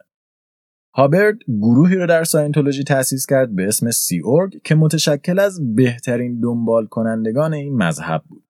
هابرد 0.96 1.38
گروهی 1.48 1.96
رو 1.96 2.08
در 2.08 2.24
ساینتولوژی 2.24 2.84
تأسیس 2.84 3.26
کرد 3.26 3.56
به 3.56 3.68
اسم 3.68 3.92
Sea 3.92 4.20
Org 4.20 4.62
که 4.64 4.76
متشکل 4.76 5.40
از 5.40 5.76
بهترین 5.76 6.40
دنبال 6.40 6.86
کنندگان 6.86 7.54
این 7.54 7.78
مذهب 7.78 8.24
بود. 8.28 8.44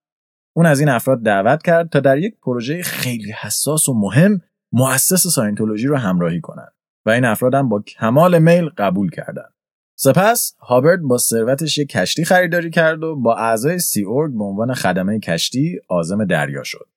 اون 0.55 0.65
از 0.65 0.79
این 0.79 0.89
افراد 0.89 1.21
دعوت 1.23 1.63
کرد 1.63 1.89
تا 1.89 1.99
در 1.99 2.17
یک 2.17 2.35
پروژه 2.43 2.81
خیلی 2.81 3.31
حساس 3.31 3.89
و 3.89 3.93
مهم 3.93 4.41
مؤسس 4.71 5.27
ساینتولوژی 5.27 5.87
رو 5.87 5.97
همراهی 5.97 6.41
کنند 6.41 6.73
و 7.05 7.09
این 7.09 7.25
افراد 7.25 7.53
هم 7.53 7.69
با 7.69 7.81
کمال 7.81 8.39
میل 8.39 8.69
قبول 8.77 9.09
کردند. 9.09 9.53
سپس 9.99 10.55
هابرد 10.59 11.01
با 11.01 11.17
ثروتش 11.17 11.77
یک 11.77 11.89
کشتی 11.89 12.25
خریداری 12.25 12.69
کرد 12.69 13.03
و 13.03 13.15
با 13.15 13.35
اعضای 13.35 13.79
Sea 13.79 14.03
Org 14.03 14.37
به 14.37 14.43
عنوان 14.43 14.73
خدمه 14.73 15.19
کشتی 15.19 15.79
عازم 15.87 16.25
دریا 16.25 16.63
شد. 16.63 16.87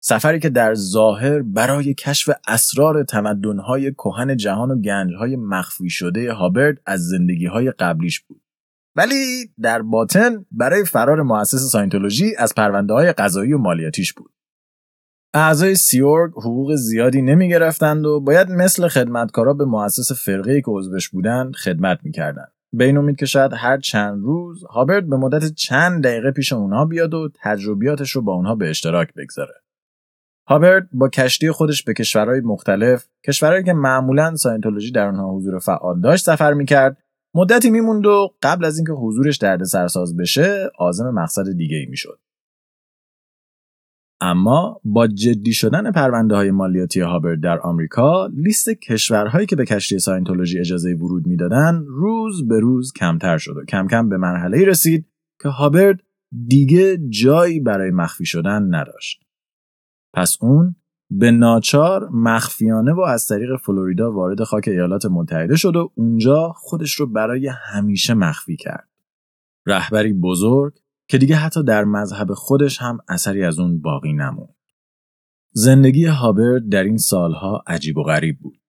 سفری 0.00 0.40
که 0.40 0.48
در 0.48 0.74
ظاهر 0.74 1.42
برای 1.42 1.94
کشف 1.94 2.30
اسرار 2.48 3.04
تمدنهای 3.04 3.92
کهن 3.92 4.36
جهان 4.36 4.70
و 4.70 4.80
گنجهای 4.80 5.36
مخفی 5.36 5.90
شده 5.90 6.32
هابرد 6.32 6.80
از 6.86 7.08
زندگیهای 7.08 7.70
قبلیش 7.70 8.20
بود. 8.20 8.42
ولی 8.96 9.50
در 9.60 9.82
باطن 9.82 10.46
برای 10.50 10.84
فرار 10.84 11.22
مؤسس 11.22 11.70
ساینتولوژی 11.72 12.36
از 12.38 12.54
پرونده 12.54 12.94
های 12.94 13.12
قضایی 13.12 13.52
و 13.52 13.58
مالیاتیش 13.58 14.12
بود. 14.12 14.35
اعضای 15.38 15.74
سیورگ 15.74 16.32
حقوق 16.32 16.74
زیادی 16.74 17.22
نمی 17.22 17.48
گرفتند 17.48 18.06
و 18.06 18.20
باید 18.20 18.50
مثل 18.50 18.88
خدمتکارا 18.88 19.54
به 19.54 19.64
مؤسس 19.64 20.12
فرقه 20.12 20.60
که 20.60 20.70
عضوش 20.70 21.08
بودند 21.08 21.54
خدمت 21.54 21.98
می‌کردند. 22.02 22.52
به 22.72 22.84
این 22.84 22.96
امید 22.96 23.16
که 23.16 23.26
شاید 23.26 23.52
هر 23.54 23.78
چند 23.78 24.22
روز 24.24 24.64
هابرد 24.64 25.08
به 25.08 25.16
مدت 25.16 25.54
چند 25.54 26.04
دقیقه 26.04 26.30
پیش 26.30 26.52
اونها 26.52 26.84
بیاد 26.84 27.14
و 27.14 27.28
تجربیاتش 27.42 28.10
رو 28.10 28.22
با 28.22 28.32
اونها 28.32 28.54
به 28.54 28.70
اشتراک 28.70 29.14
بگذاره. 29.14 29.54
هابرد 30.48 30.88
با 30.92 31.08
کشتی 31.08 31.50
خودش 31.50 31.82
به 31.82 31.94
کشورهای 31.94 32.40
مختلف 32.40 33.06
کشورهایی 33.26 33.64
که 33.64 33.72
معمولا 33.72 34.36
ساینتولوژی 34.36 34.92
در 34.92 35.08
آنها 35.08 35.36
حضور 35.36 35.58
فعال 35.58 36.00
داشت 36.00 36.24
سفر 36.24 36.52
می‌کرد 36.52 36.96
مدتی 37.34 37.70
میموند 37.70 38.06
و 38.06 38.34
قبل 38.42 38.64
از 38.64 38.78
اینکه 38.78 38.92
حضورش 38.92 39.36
درد 39.36 39.64
سرساز 39.64 40.16
بشه 40.16 40.70
عازم 40.78 41.10
مقصد 41.10 41.52
دیگه 41.56 41.76
ای 41.76 41.86
می‌شد 41.86 42.18
اما 44.20 44.80
با 44.84 45.06
جدی 45.06 45.52
شدن 45.52 45.92
پرونده 45.92 46.34
های 46.34 46.50
مالیاتی 46.50 47.00
هابرد 47.00 47.40
در 47.40 47.60
آمریکا 47.60 48.26
لیست 48.26 48.70
کشورهایی 48.70 49.46
که 49.46 49.56
به 49.56 49.64
کشتی 49.64 49.98
ساینتولوژی 49.98 50.58
اجازه 50.58 50.94
ورود 50.94 51.26
می‌دادن 51.26 51.84
روز 51.86 52.48
به 52.48 52.60
روز 52.60 52.92
کمتر 52.92 53.38
شد 53.38 53.56
و 53.56 53.64
کم 53.64 53.86
کم 53.86 54.08
به 54.08 54.16
مرحله 54.16 54.64
رسید 54.64 55.06
که 55.42 55.48
هابرد 55.48 56.00
دیگه 56.46 56.98
جایی 57.08 57.60
برای 57.60 57.90
مخفی 57.90 58.24
شدن 58.26 58.74
نداشت 58.74 59.22
پس 60.14 60.36
اون 60.40 60.76
به 61.10 61.30
ناچار 61.30 62.08
مخفیانه 62.08 62.92
و 62.92 63.00
از 63.00 63.26
طریق 63.26 63.56
فلوریدا 63.56 64.12
وارد 64.12 64.42
خاک 64.42 64.68
ایالات 64.68 65.06
متحده 65.06 65.56
شد 65.56 65.76
و 65.76 65.92
اونجا 65.94 66.52
خودش 66.56 66.94
رو 66.94 67.06
برای 67.06 67.50
همیشه 67.72 68.14
مخفی 68.14 68.56
کرد. 68.56 68.88
رهبری 69.66 70.12
بزرگ 70.12 70.74
که 71.08 71.18
دیگه 71.18 71.36
حتی 71.36 71.64
در 71.64 71.84
مذهب 71.84 72.34
خودش 72.34 72.78
هم 72.78 72.98
اثری 73.08 73.44
از 73.44 73.58
اون 73.58 73.80
باقی 73.80 74.12
نموند. 74.12 74.54
زندگی 75.52 76.04
هابرد 76.04 76.68
در 76.68 76.84
این 76.84 76.96
سالها 76.96 77.64
عجیب 77.66 77.98
و 77.98 78.02
غریب 78.02 78.38
بود. 78.38 78.60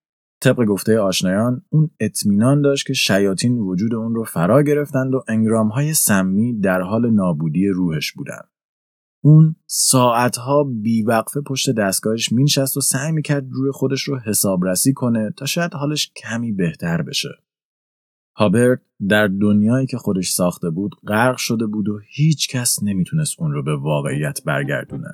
طبق 0.41 0.65
گفته 0.65 1.00
آشنایان 1.00 1.62
اون 1.69 1.89
اطمینان 2.00 2.62
داشت 2.62 2.88
که 2.88 2.93
شیاطین 2.93 3.58
وجود 3.58 3.93
اون 3.93 4.15
رو 4.15 4.23
فرا 4.23 4.63
گرفتند 4.63 5.13
و 5.13 5.23
انگرامهای 5.28 5.93
سمی 5.93 6.60
در 6.60 6.82
حال 6.82 7.10
نابودی 7.10 7.67
روحش 7.67 8.12
بودند. 8.12 8.50
اون 9.23 9.56
ساعتها 9.65 10.63
بیوقفه 10.63 11.41
پشت 11.41 11.69
دستگاهش 11.69 12.32
مینشست 12.32 12.78
و 12.78 12.82
سعی 12.82 13.12
می‌کرد 13.12 13.47
روی 13.52 13.71
خودش 13.71 14.02
رو 14.02 14.19
حسابرسی 14.19 14.93
کنه 14.93 15.34
تا 15.38 15.45
شاید 15.45 15.73
حالش 15.73 16.12
کمی 16.15 16.52
بهتر 16.52 17.02
بشه. 17.02 17.30
هابرت 18.38 18.80
در 19.10 19.28
دنیایی 19.28 19.88
که 19.88 19.97
خودش 19.97 20.30
ساخته 20.30 20.69
بود 20.69 20.95
غرق 21.08 21.38
شده 21.38 21.65
بود 21.65 21.89
و 21.89 22.00
هیچ 22.08 22.50
کس 22.50 22.84
نمی‌تونست 22.84 23.36
اون 23.39 23.52
رو 23.52 23.63
به 23.63 23.76
واقعیت 23.76 24.39
برگردونه. 24.45 25.08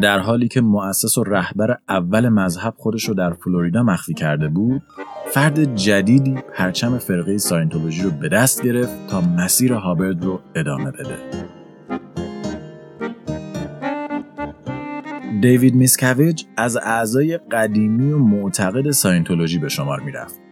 در 0.00 0.18
حالی 0.18 0.48
که 0.48 0.60
مؤسس 0.60 1.18
و 1.18 1.24
رهبر 1.24 1.78
اول 1.88 2.28
مذهب 2.28 2.74
خودش 2.76 3.08
رو 3.08 3.14
در 3.14 3.32
فلوریدا 3.32 3.82
مخفی 3.82 4.14
کرده 4.14 4.48
بود، 4.48 4.82
فرد 5.30 5.74
جدیدی 5.74 6.34
پرچم 6.54 6.98
فرقه 6.98 7.38
ساینتولوژی 7.38 8.02
رو 8.02 8.10
به 8.10 8.28
دست 8.28 8.62
گرفت 8.62 9.06
تا 9.10 9.20
مسیر 9.20 9.72
هابرد 9.72 10.24
رو 10.24 10.40
ادامه 10.54 10.90
بده. 10.90 11.16
دیوید 15.40 15.74
میسکویج 15.74 16.44
از 16.56 16.76
اعضای 16.76 17.38
قدیمی 17.38 18.12
و 18.12 18.18
معتقد 18.18 18.90
ساینتولوژی 18.90 19.58
به 19.58 19.68
شمار 19.68 20.00
می‌رفت. 20.00 20.47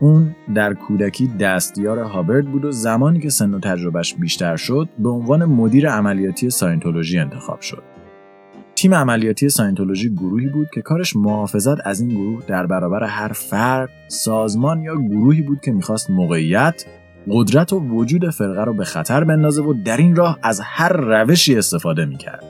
اون 0.00 0.36
در 0.54 0.74
کودکی 0.74 1.26
دستیار 1.26 1.98
هابرد 1.98 2.44
بود 2.52 2.64
و 2.64 2.72
زمانی 2.72 3.20
که 3.20 3.30
سن 3.30 3.54
و 3.54 3.60
تجربهش 3.60 4.14
بیشتر 4.14 4.56
شد 4.56 4.88
به 4.98 5.08
عنوان 5.08 5.44
مدیر 5.44 5.90
عملیاتی 5.90 6.50
ساینتولوژی 6.50 7.18
انتخاب 7.18 7.60
شد. 7.60 7.82
تیم 8.74 8.94
عملیاتی 8.94 9.48
ساینتولوژی 9.48 10.10
گروهی 10.10 10.46
بود 10.46 10.68
که 10.74 10.82
کارش 10.82 11.16
محافظت 11.16 11.86
از 11.86 12.00
این 12.00 12.08
گروه 12.08 12.42
در 12.46 12.66
برابر 12.66 13.04
هر 13.04 13.32
فرد، 13.32 13.90
سازمان 14.08 14.82
یا 14.82 14.96
گروهی 14.96 15.42
بود 15.42 15.60
که 15.60 15.72
می‌خواست 15.72 16.10
موقعیت، 16.10 16.84
قدرت 17.30 17.72
و 17.72 17.80
وجود 17.80 18.30
فرقه 18.30 18.64
رو 18.64 18.74
به 18.74 18.84
خطر 18.84 19.24
بندازه 19.24 19.62
و 19.62 19.74
در 19.84 19.96
این 19.96 20.16
راه 20.16 20.38
از 20.42 20.60
هر 20.64 20.92
روشی 20.92 21.58
استفاده 21.58 22.04
می‌کرد. 22.04 22.44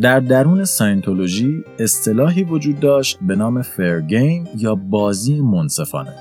در 0.00 0.20
درون 0.20 0.64
ساینتولوژی 0.64 1.64
اصطلاحی 1.78 2.44
وجود 2.44 2.80
داشت 2.80 3.18
به 3.22 3.36
نام 3.36 3.62
گیم 4.08 4.48
یا 4.56 4.74
بازی 4.74 5.40
منصفانه 5.40 6.12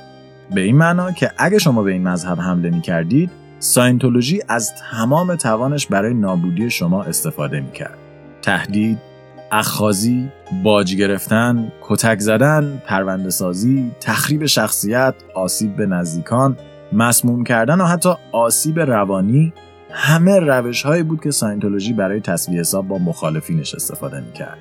به 0.51 0.61
این 0.61 0.77
معنا 0.77 1.11
که 1.11 1.31
اگه 1.37 1.57
شما 1.59 1.83
به 1.83 1.91
این 1.91 2.07
مذهب 2.07 2.39
حمله 2.39 2.69
می 2.69 2.81
کردید 2.81 3.31
ساینتولوژی 3.59 4.41
از 4.47 4.71
تمام 4.91 5.35
توانش 5.35 5.87
برای 5.87 6.13
نابودی 6.13 6.69
شما 6.69 7.03
استفاده 7.03 7.59
می 7.59 7.71
کرد 7.71 7.97
تهدید 8.41 8.97
اخخازی، 9.51 10.29
باج 10.63 10.95
گرفتن، 10.95 11.71
کتک 11.81 12.19
زدن، 12.19 12.81
پرونده 12.85 13.29
سازی، 13.29 13.91
تخریب 13.99 14.45
شخصیت، 14.45 15.15
آسیب 15.35 15.75
به 15.75 15.85
نزدیکان، 15.85 16.57
مسموم 16.93 17.43
کردن 17.43 17.81
و 17.81 17.85
حتی 17.85 18.13
آسیب 18.31 18.79
روانی 18.79 19.53
همه 19.91 20.39
روش 20.39 20.83
هایی 20.83 21.03
بود 21.03 21.21
که 21.21 21.31
ساینتولوژی 21.31 21.93
برای 21.93 22.21
تسویه 22.21 22.59
حساب 22.59 22.87
با 22.87 22.97
مخالفینش 22.97 23.75
استفاده 23.75 24.21
می‌کرد. 24.21 24.57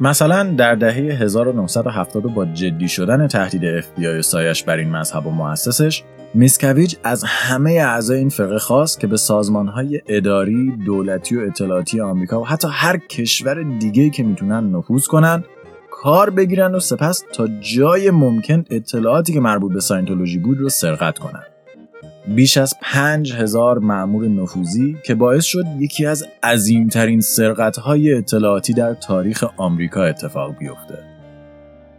مثلا 0.00 0.54
در 0.56 0.74
دهه 0.74 0.94
1970 0.94 2.22
با 2.22 2.44
جدی 2.44 2.88
شدن 2.88 3.26
تهدید 3.26 3.80
FBI 3.80 4.06
و 4.18 4.22
CIA 4.22 4.62
بر 4.62 4.76
این 4.76 4.90
مذهب 4.90 5.26
و 5.26 5.30
مؤسسش 5.30 6.02
میسکویج 6.34 6.96
از 7.04 7.24
همه 7.26 7.72
اعضای 7.72 8.18
این 8.18 8.28
فرقه 8.28 8.58
خواست 8.58 9.00
که 9.00 9.06
به 9.06 9.16
سازمانهای 9.16 10.00
اداری، 10.06 10.76
دولتی 10.86 11.36
و 11.36 11.40
اطلاعاتی 11.40 12.00
آمریکا 12.00 12.40
و 12.40 12.46
حتی 12.46 12.68
هر 12.70 12.96
کشور 12.96 13.62
دیگه 13.78 14.10
که 14.10 14.22
می‌تونن 14.22 14.76
نفوذ 14.76 15.06
کنن 15.06 15.44
کار 15.90 16.30
بگیرن 16.30 16.74
و 16.74 16.80
سپس 16.80 17.24
تا 17.32 17.48
جای 17.60 18.10
ممکن 18.10 18.64
اطلاعاتی 18.70 19.32
که 19.32 19.40
مربوط 19.40 19.72
به 19.72 19.80
ساینتولوژی 19.80 20.38
بود 20.38 20.58
رو 20.58 20.68
سرقت 20.68 21.18
کنن. 21.18 21.42
بیش 22.26 22.56
از 22.56 22.74
پنج 22.82 23.32
هزار 23.32 23.78
معمور 23.78 24.28
نفوذی 24.28 24.96
که 25.04 25.14
باعث 25.14 25.44
شد 25.44 25.64
یکی 25.78 26.06
از 26.06 26.26
عظیمترین 26.42 27.20
سرقتهای 27.20 28.14
اطلاعاتی 28.14 28.72
در 28.72 28.94
تاریخ 28.94 29.44
آمریکا 29.56 30.04
اتفاق 30.04 30.58
بیفته. 30.58 30.98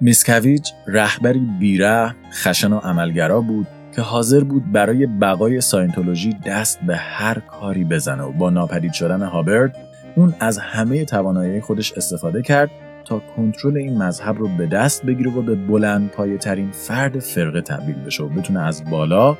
میسکویچ 0.02 0.72
رهبری 0.88 1.48
بیره، 1.60 2.16
خشن 2.34 2.74
و 2.74 2.78
عملگرا 2.78 3.42
بود 3.42 3.68
که 3.96 4.02
حاضر 4.02 4.44
بود 4.44 4.72
برای 4.72 5.06
بقای 5.06 5.62
ساینتولوژی 5.62 6.36
دست 6.46 6.80
به 6.88 6.96
هر 6.96 7.40
کاری 7.40 7.84
بزنه 7.84 8.24
و 8.24 8.32
با 8.32 8.50
ناپدید 8.50 8.94
شدن 8.94 9.22
هابرد 9.22 9.76
اون 10.16 10.36
از 10.40 10.58
همه 10.58 11.06
توانایی 11.06 11.62
خودش 11.62 11.94
استفاده 11.94 12.42
کرد 12.42 12.70
تا 13.06 13.22
کنترل 13.36 13.78
این 13.78 13.98
مذهب 13.98 14.38
رو 14.38 14.48
به 14.48 14.68
دست 14.68 15.06
بگیره 15.06 15.32
و 15.32 15.42
به 15.42 15.56
بلند 15.56 16.10
پایه 16.10 16.38
ترین 16.38 16.72
فرد 16.72 17.20
فرقه 17.20 17.62
تبدیل 17.62 17.96
بشه 17.96 18.24
و 18.24 18.30
بتونه 18.30 18.60
از 18.60 18.90
بالا 18.90 19.38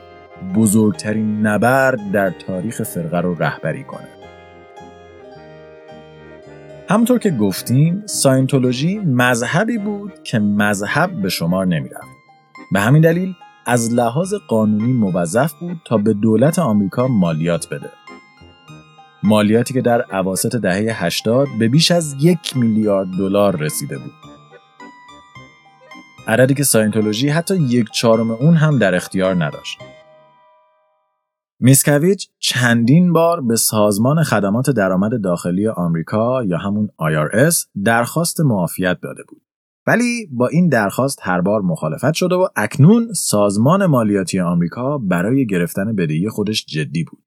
بزرگترین 0.56 1.48
نبرد 1.48 2.12
در 2.12 2.30
تاریخ 2.30 2.82
فرقه 2.82 3.22
رو 3.22 3.36
رهبری 3.36 3.84
کنه. 3.84 4.08
همونطور 6.90 7.20
که 7.20 7.32
گفتیم 7.32 8.04
ساینتولوژی 8.06 9.00
مذهبی 9.00 9.78
بود 9.78 10.24
که 10.24 10.40
مذهب 10.40 11.22
به 11.22 11.30
شمار 11.30 11.66
نمی‌رفت. 11.66 12.08
به 12.72 12.80
همین 12.80 13.02
دلیل 13.02 13.34
از 13.66 13.94
لحاظ 13.94 14.34
قانونی 14.34 14.94
موظف 14.94 15.54
بود 15.54 15.82
تا 15.86 15.98
به 15.98 16.14
دولت 16.14 16.60
آمریکا 16.60 17.08
مالیات 17.08 17.68
بده. 17.70 17.90
مالیاتی 19.24 19.74
که 19.74 19.82
در 19.82 20.02
عواست 20.02 20.56
دهه 20.56 21.06
80 21.06 21.48
به 21.60 21.68
بیش 21.68 21.92
از 21.92 22.16
یک 22.20 22.58
میلیارد 22.58 23.08
دلار 23.18 23.56
رسیده 23.56 23.98
بود. 23.98 24.14
عددی 26.28 26.54
که 26.54 26.64
ساینتولوژی 26.64 27.30
حتی 27.30 27.56
یک 27.56 27.92
چهارم 27.92 28.32
اون 28.32 28.56
هم 28.56 28.80
در 28.80 28.96
اختیار 28.96 29.46
نداشت. 29.46 29.80
میسکویچ 31.60 32.30
چندین 32.40 33.14
بار 33.14 33.42
به 33.42 33.56
سازمان 33.56 34.24
خدمات 34.24 34.70
درآمد 34.70 35.22
داخلی 35.24 35.68
آمریکا 35.68 36.44
یا 36.44 36.58
همون 36.58 36.90
IRS 37.02 37.68
درخواست 37.84 38.40
معافیت 38.40 39.00
داده 39.02 39.24
بود. 39.28 39.42
ولی 39.88 40.28
با 40.32 40.48
این 40.48 40.70
درخواست 40.70 41.20
هر 41.22 41.42
بار 41.42 41.62
مخالفت 41.62 42.14
شده 42.14 42.36
و 42.36 42.48
اکنون 42.56 43.14
سازمان 43.14 43.86
مالیاتی 43.86 44.40
آمریکا 44.40 44.98
برای 44.98 45.46
گرفتن 45.46 45.96
بدهی 45.96 46.30
خودش 46.30 46.66
جدی 46.66 47.04
بود. 47.04 47.24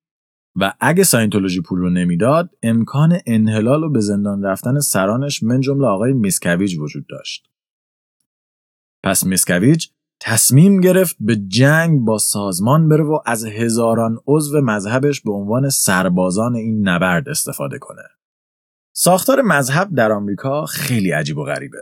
و 0.57 0.73
اگه 0.81 1.05
ساینتولوژی 1.05 1.61
پول 1.61 1.79
رو 1.79 1.91
نمی‌داد 1.91 2.51
امکان 2.63 3.19
انحلال 3.27 3.85
و 3.85 3.91
به 3.91 4.01
زندان 4.01 4.43
رفتن 4.43 4.81
سرانش 4.81 5.43
من 5.43 5.61
جمله 5.61 5.87
آقای 5.87 6.13
میسکویچ 6.13 6.79
وجود 6.79 7.07
داشت. 7.09 7.49
پس 9.03 9.27
میسکویچ 9.27 9.91
تصمیم 10.25 10.81
گرفت 10.81 11.17
به 11.21 11.37
جنگ 11.37 12.01
با 12.01 12.19
سازمان 12.19 12.89
بره 12.89 13.05
و 13.05 13.19
از 13.27 13.45
هزاران 13.45 14.19
عضو 14.27 14.61
مذهبش 14.61 15.21
به 15.21 15.33
عنوان 15.33 15.69
سربازان 15.69 16.55
این 16.55 16.89
نبرد 16.89 17.29
استفاده 17.29 17.79
کنه. 17.79 18.03
ساختار 18.95 19.43
مذهب 19.43 19.95
در 19.95 20.13
آمریکا 20.13 20.67
خیلی 20.67 21.11
عجیب 21.11 21.39
و 21.39 21.45
غریبه. 21.45 21.79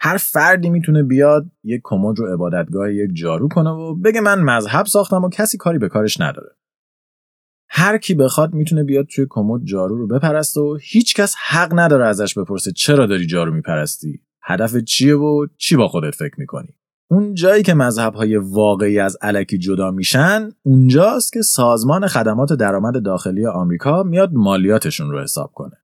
هر 0.00 0.16
فردی 0.16 0.70
می‌تونه 0.70 1.02
بیاد 1.02 1.46
یک 1.64 1.80
کمد 1.84 2.18
رو 2.18 2.34
عبادتگاه 2.34 2.92
یک 2.92 3.10
جارو 3.14 3.48
کنه 3.48 3.70
و 3.70 3.94
بگه 3.94 4.20
من 4.20 4.40
مذهب 4.40 4.86
ساختم 4.86 5.24
و 5.24 5.28
کسی 5.28 5.58
کاری 5.58 5.78
به 5.78 5.88
کارش 5.88 6.20
نداره. 6.20 6.56
هر 7.68 7.98
کی 7.98 8.14
بخواد 8.14 8.54
می‌تونه 8.54 8.84
بیاد 8.84 9.06
توی 9.06 9.26
کمد 9.30 9.64
جارو 9.64 9.96
رو 9.96 10.06
بپرسته 10.06 10.60
و 10.60 10.78
هیچکس 10.82 11.34
حق 11.48 11.78
نداره 11.78 12.06
ازش 12.06 12.38
بپرسه 12.38 12.72
چرا 12.72 13.06
داری 13.06 13.26
جارو 13.26 13.52
میپرستی 13.52 14.20
هدف 14.42 14.76
چیه 14.76 15.14
و 15.14 15.46
چی 15.56 15.76
با 15.76 15.88
خودت 15.88 16.14
فکر 16.14 16.34
می‌کنی 16.38 16.74
اون 17.10 17.34
جایی 17.34 17.62
که 17.62 17.74
های 18.14 18.36
واقعی 18.36 18.98
از 18.98 19.16
علکی 19.22 19.58
جدا 19.58 19.90
میشن 19.90 20.48
اونجاست 20.62 21.32
که 21.32 21.42
سازمان 21.42 22.06
خدمات 22.06 22.52
درآمد 22.52 23.02
داخلی 23.02 23.46
آمریکا 23.46 24.02
میاد 24.02 24.30
مالیاتشون 24.32 25.10
رو 25.10 25.22
حساب 25.22 25.52
کنه. 25.54 25.76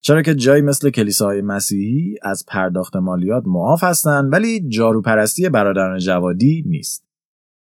چرا 0.00 0.22
که 0.22 0.34
جایی 0.34 0.62
مثل 0.62 0.90
کلیساهای 0.90 1.40
مسیحی 1.40 2.16
از 2.22 2.44
پرداخت 2.48 2.96
مالیات 2.96 3.42
معاف 3.46 3.84
هستن 3.84 4.28
ولی 4.28 4.68
جارو 4.68 5.02
پرستی 5.02 5.48
برادران 5.48 5.98
جوادی 5.98 6.64
نیست. 6.66 7.04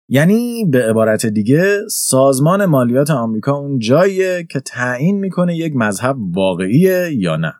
یعنی 0.08 0.64
به 0.64 0.88
عبارت 0.90 1.26
دیگه 1.26 1.78
سازمان 1.90 2.66
مالیات 2.66 3.10
آمریکا 3.10 3.52
اون 3.52 3.78
جاییه 3.78 4.46
که 4.50 4.60
تعیین 4.60 5.18
می‌کنه 5.18 5.56
یک 5.56 5.72
مذهب 5.76 6.16
واقعیه 6.36 7.10
یا 7.12 7.36
نه. 7.36 7.54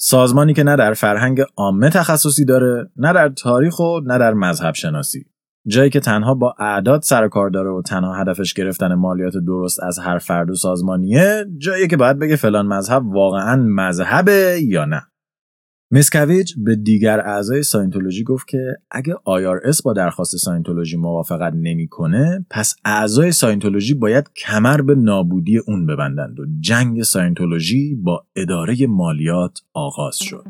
سازمانی 0.00 0.54
که 0.54 0.62
نه 0.62 0.76
در 0.76 0.92
فرهنگ 0.92 1.40
عامه 1.56 1.90
تخصصی 1.90 2.44
داره 2.44 2.90
نه 2.96 3.12
در 3.12 3.28
تاریخ 3.28 3.78
و 3.78 4.00
نه 4.00 4.18
در 4.18 4.34
مذهب 4.34 4.74
شناسی. 4.74 5.24
جایی 5.66 5.90
که 5.90 6.00
تنها 6.00 6.34
با 6.34 6.54
اعداد 6.58 7.02
سر 7.02 7.28
کار 7.28 7.50
داره 7.50 7.70
و 7.70 7.82
تنها 7.82 8.14
هدفش 8.14 8.54
گرفتن 8.54 8.94
مالیات 8.94 9.36
درست 9.46 9.82
از 9.82 9.98
هر 9.98 10.18
فرد 10.18 10.50
و 10.50 10.54
سازمانیه 10.54 11.46
جایی 11.58 11.88
که 11.88 11.96
باید 11.96 12.18
بگه 12.18 12.36
فلان 12.36 12.66
مذهب 12.66 13.06
واقعا 13.06 13.56
مذهبه 13.56 14.58
یا 14.62 14.84
نه. 14.84 15.02
مسکویچ 15.90 16.54
به 16.58 16.76
دیگر 16.76 17.20
اعضای 17.20 17.62
ساینتولوژی 17.62 18.24
گفت 18.24 18.48
که 18.48 18.76
اگه 18.90 19.14
IRS 19.14 19.82
با 19.82 19.92
درخواست 19.92 20.36
ساینتولوژی 20.36 20.96
موافقت 20.96 21.52
نمی‌کنه 21.56 22.46
پس 22.50 22.76
اعضای 22.84 23.32
ساینتولوژی 23.32 23.94
باید 23.94 24.30
کمر 24.36 24.80
به 24.80 24.94
نابودی 24.94 25.58
اون 25.58 25.86
ببندند 25.86 26.40
و 26.40 26.46
جنگ 26.60 27.02
ساینتولوژی 27.02 27.94
با 27.94 28.26
اداره 28.36 28.86
مالیات 28.86 29.60
آغاز 29.74 30.16
شد. 30.16 30.44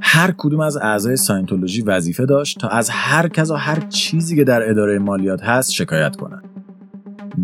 هر 0.00 0.34
کدوم 0.36 0.60
از 0.60 0.76
اعضای 0.76 1.16
ساینتولوژی 1.16 1.82
وظیفه 1.82 2.26
داشت 2.26 2.60
تا 2.60 2.68
از 2.68 2.90
هر 2.90 3.28
کس 3.28 3.50
و 3.50 3.54
هر 3.54 3.80
چیزی 3.80 4.36
که 4.36 4.44
در 4.44 4.70
اداره 4.70 4.98
مالیات 4.98 5.42
هست 5.42 5.72
شکایت 5.72 6.16
کنند. 6.16 6.35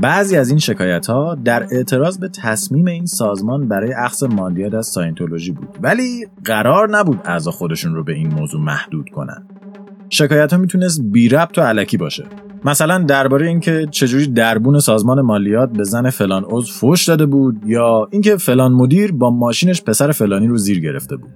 بعضی 0.03 0.37
از 0.37 0.49
این 0.49 0.59
شکایت 0.59 1.07
ها 1.07 1.35
در 1.35 1.67
اعتراض 1.71 2.19
به 2.19 2.29
تصمیم 2.29 2.87
این 2.87 3.07
سازمان 3.07 3.69
برای 3.69 3.93
اخذ 3.93 4.25
مالیات 4.25 4.75
از 4.75 4.87
ساینتولوژی 4.87 5.53
بود 5.53 5.69
ولی 5.83 6.27
قرار 6.45 6.91
نبود 6.91 7.21
اعضا 7.25 7.51
خودشون 7.51 7.95
رو 7.95 8.05
به 8.05 8.13
این 8.13 8.35
موضوع 8.35 8.61
محدود 8.61 9.09
کنن. 9.11 9.47
شکایت 10.09 10.53
ها 10.53 10.59
می‌تونست 10.59 11.01
بی 11.03 11.29
ربط 11.29 11.59
و 11.59 11.61
علکی 11.61 11.97
باشه. 11.97 12.25
مثلا 12.65 12.99
درباره 12.99 13.47
اینکه 13.47 13.87
چجوری 13.91 14.27
دربون 14.27 14.79
سازمان 14.79 15.21
مالیات 15.21 15.73
به 15.73 15.85
زن 15.85 16.11
فلان 16.11 16.45
عضو 16.49 16.73
فوش 16.73 17.09
داده 17.09 17.27
بود 17.27 17.63
یا 17.67 18.09
اینکه 18.11 18.37
فلان 18.37 18.73
مدیر 18.73 19.13
با 19.13 19.31
ماشینش 19.31 19.83
پسر 19.83 20.13
فلانی 20.13 20.47
رو 20.47 20.57
زیر 20.57 20.81
گرفته 20.81 21.17
بود. 21.17 21.31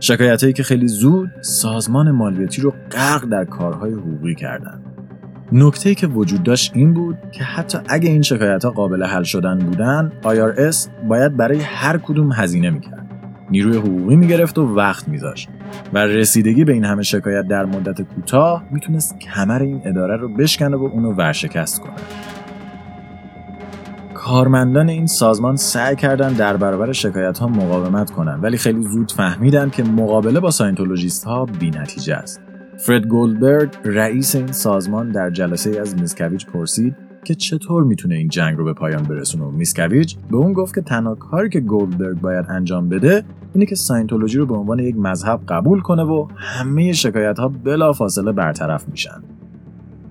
شکایت 0.00 0.54
که 0.54 0.62
خیلی 0.62 0.88
زود 0.88 1.30
سازمان 1.40 2.10
مالیاتی 2.10 2.62
رو 2.62 2.74
غرق 2.90 3.24
در 3.24 3.44
کارهای 3.44 3.92
حقوقی 3.92 4.34
کردند 4.34 4.89
نکته 5.52 5.94
که 5.94 6.06
وجود 6.06 6.42
داشت 6.42 6.72
این 6.74 6.94
بود 6.94 7.18
که 7.32 7.44
حتی 7.44 7.78
اگه 7.88 8.10
این 8.10 8.22
شکایت 8.22 8.64
ها 8.64 8.70
قابل 8.70 9.04
حل 9.04 9.22
شدن 9.22 9.58
بودن 9.58 10.12
IRS 10.22 10.88
باید 11.08 11.36
برای 11.36 11.60
هر 11.60 11.98
کدوم 11.98 12.32
هزینه 12.32 12.70
می‌کرد. 12.70 13.06
نیروی 13.50 13.76
حقوقی 13.76 14.16
می‌گرفت 14.16 14.58
و 14.58 14.74
وقت 14.74 15.08
میذاشت 15.08 15.48
و 15.92 15.98
رسیدگی 15.98 16.64
به 16.64 16.72
این 16.72 16.84
همه 16.84 17.02
شکایت 17.02 17.48
در 17.48 17.64
مدت 17.64 18.02
کوتاه 18.02 18.64
می‌تونست 18.70 19.18
کمر 19.18 19.62
این 19.62 19.82
اداره 19.84 20.16
رو 20.16 20.28
بشکنه 20.28 20.76
و 20.76 20.84
اونو 20.84 21.12
ورشکست 21.12 21.80
کنه. 21.80 21.92
کارمندان 24.14 24.88
این 24.88 25.06
سازمان 25.06 25.56
سعی 25.56 25.96
کردن 25.96 26.32
در 26.32 26.56
برابر 26.56 26.92
شکایت 26.92 27.38
ها 27.38 27.48
مقاومت 27.48 28.10
کنند 28.10 28.44
ولی 28.44 28.56
خیلی 28.56 28.82
زود 28.82 29.12
فهمیدن 29.12 29.70
که 29.70 29.82
مقابله 29.82 30.40
با 30.40 30.50
ساینتولوژیست 30.50 31.24
ها 31.24 31.46
بی‌نتیجه 31.62 32.14
است. 32.14 32.49
فرد 32.86 33.06
گولدبرگ 33.06 33.70
رئیس 33.84 34.34
این 34.34 34.52
سازمان 34.52 35.08
در 35.08 35.30
جلسه 35.30 35.80
از 35.80 36.00
میسکویچ 36.00 36.46
پرسید 36.46 36.96
که 37.24 37.34
چطور 37.34 37.84
می‌تونه 37.84 38.14
این 38.14 38.28
جنگ 38.28 38.58
رو 38.58 38.64
به 38.64 38.72
پایان 38.72 39.02
برسونه. 39.02 39.44
و 39.44 39.50
میسکویچ 39.50 40.16
به 40.30 40.36
اون 40.36 40.52
گفت 40.52 40.74
که 40.74 40.80
تنها 40.80 41.14
کاری 41.14 41.48
که 41.48 41.60
گولدبرگ 41.60 42.20
باید 42.20 42.46
انجام 42.48 42.88
بده 42.88 43.24
اینه 43.54 43.66
که 43.66 43.74
ساینتولوژی 43.74 44.38
رو 44.38 44.46
به 44.46 44.54
عنوان 44.54 44.78
یک 44.78 44.96
مذهب 44.96 45.40
قبول 45.48 45.80
کنه 45.80 46.02
و 46.02 46.28
همه 46.36 46.92
شکایت 46.92 47.38
ها 47.38 47.48
بلا 47.48 47.92
فاصله 47.92 48.32
برطرف 48.32 48.88
میشن. 48.88 49.22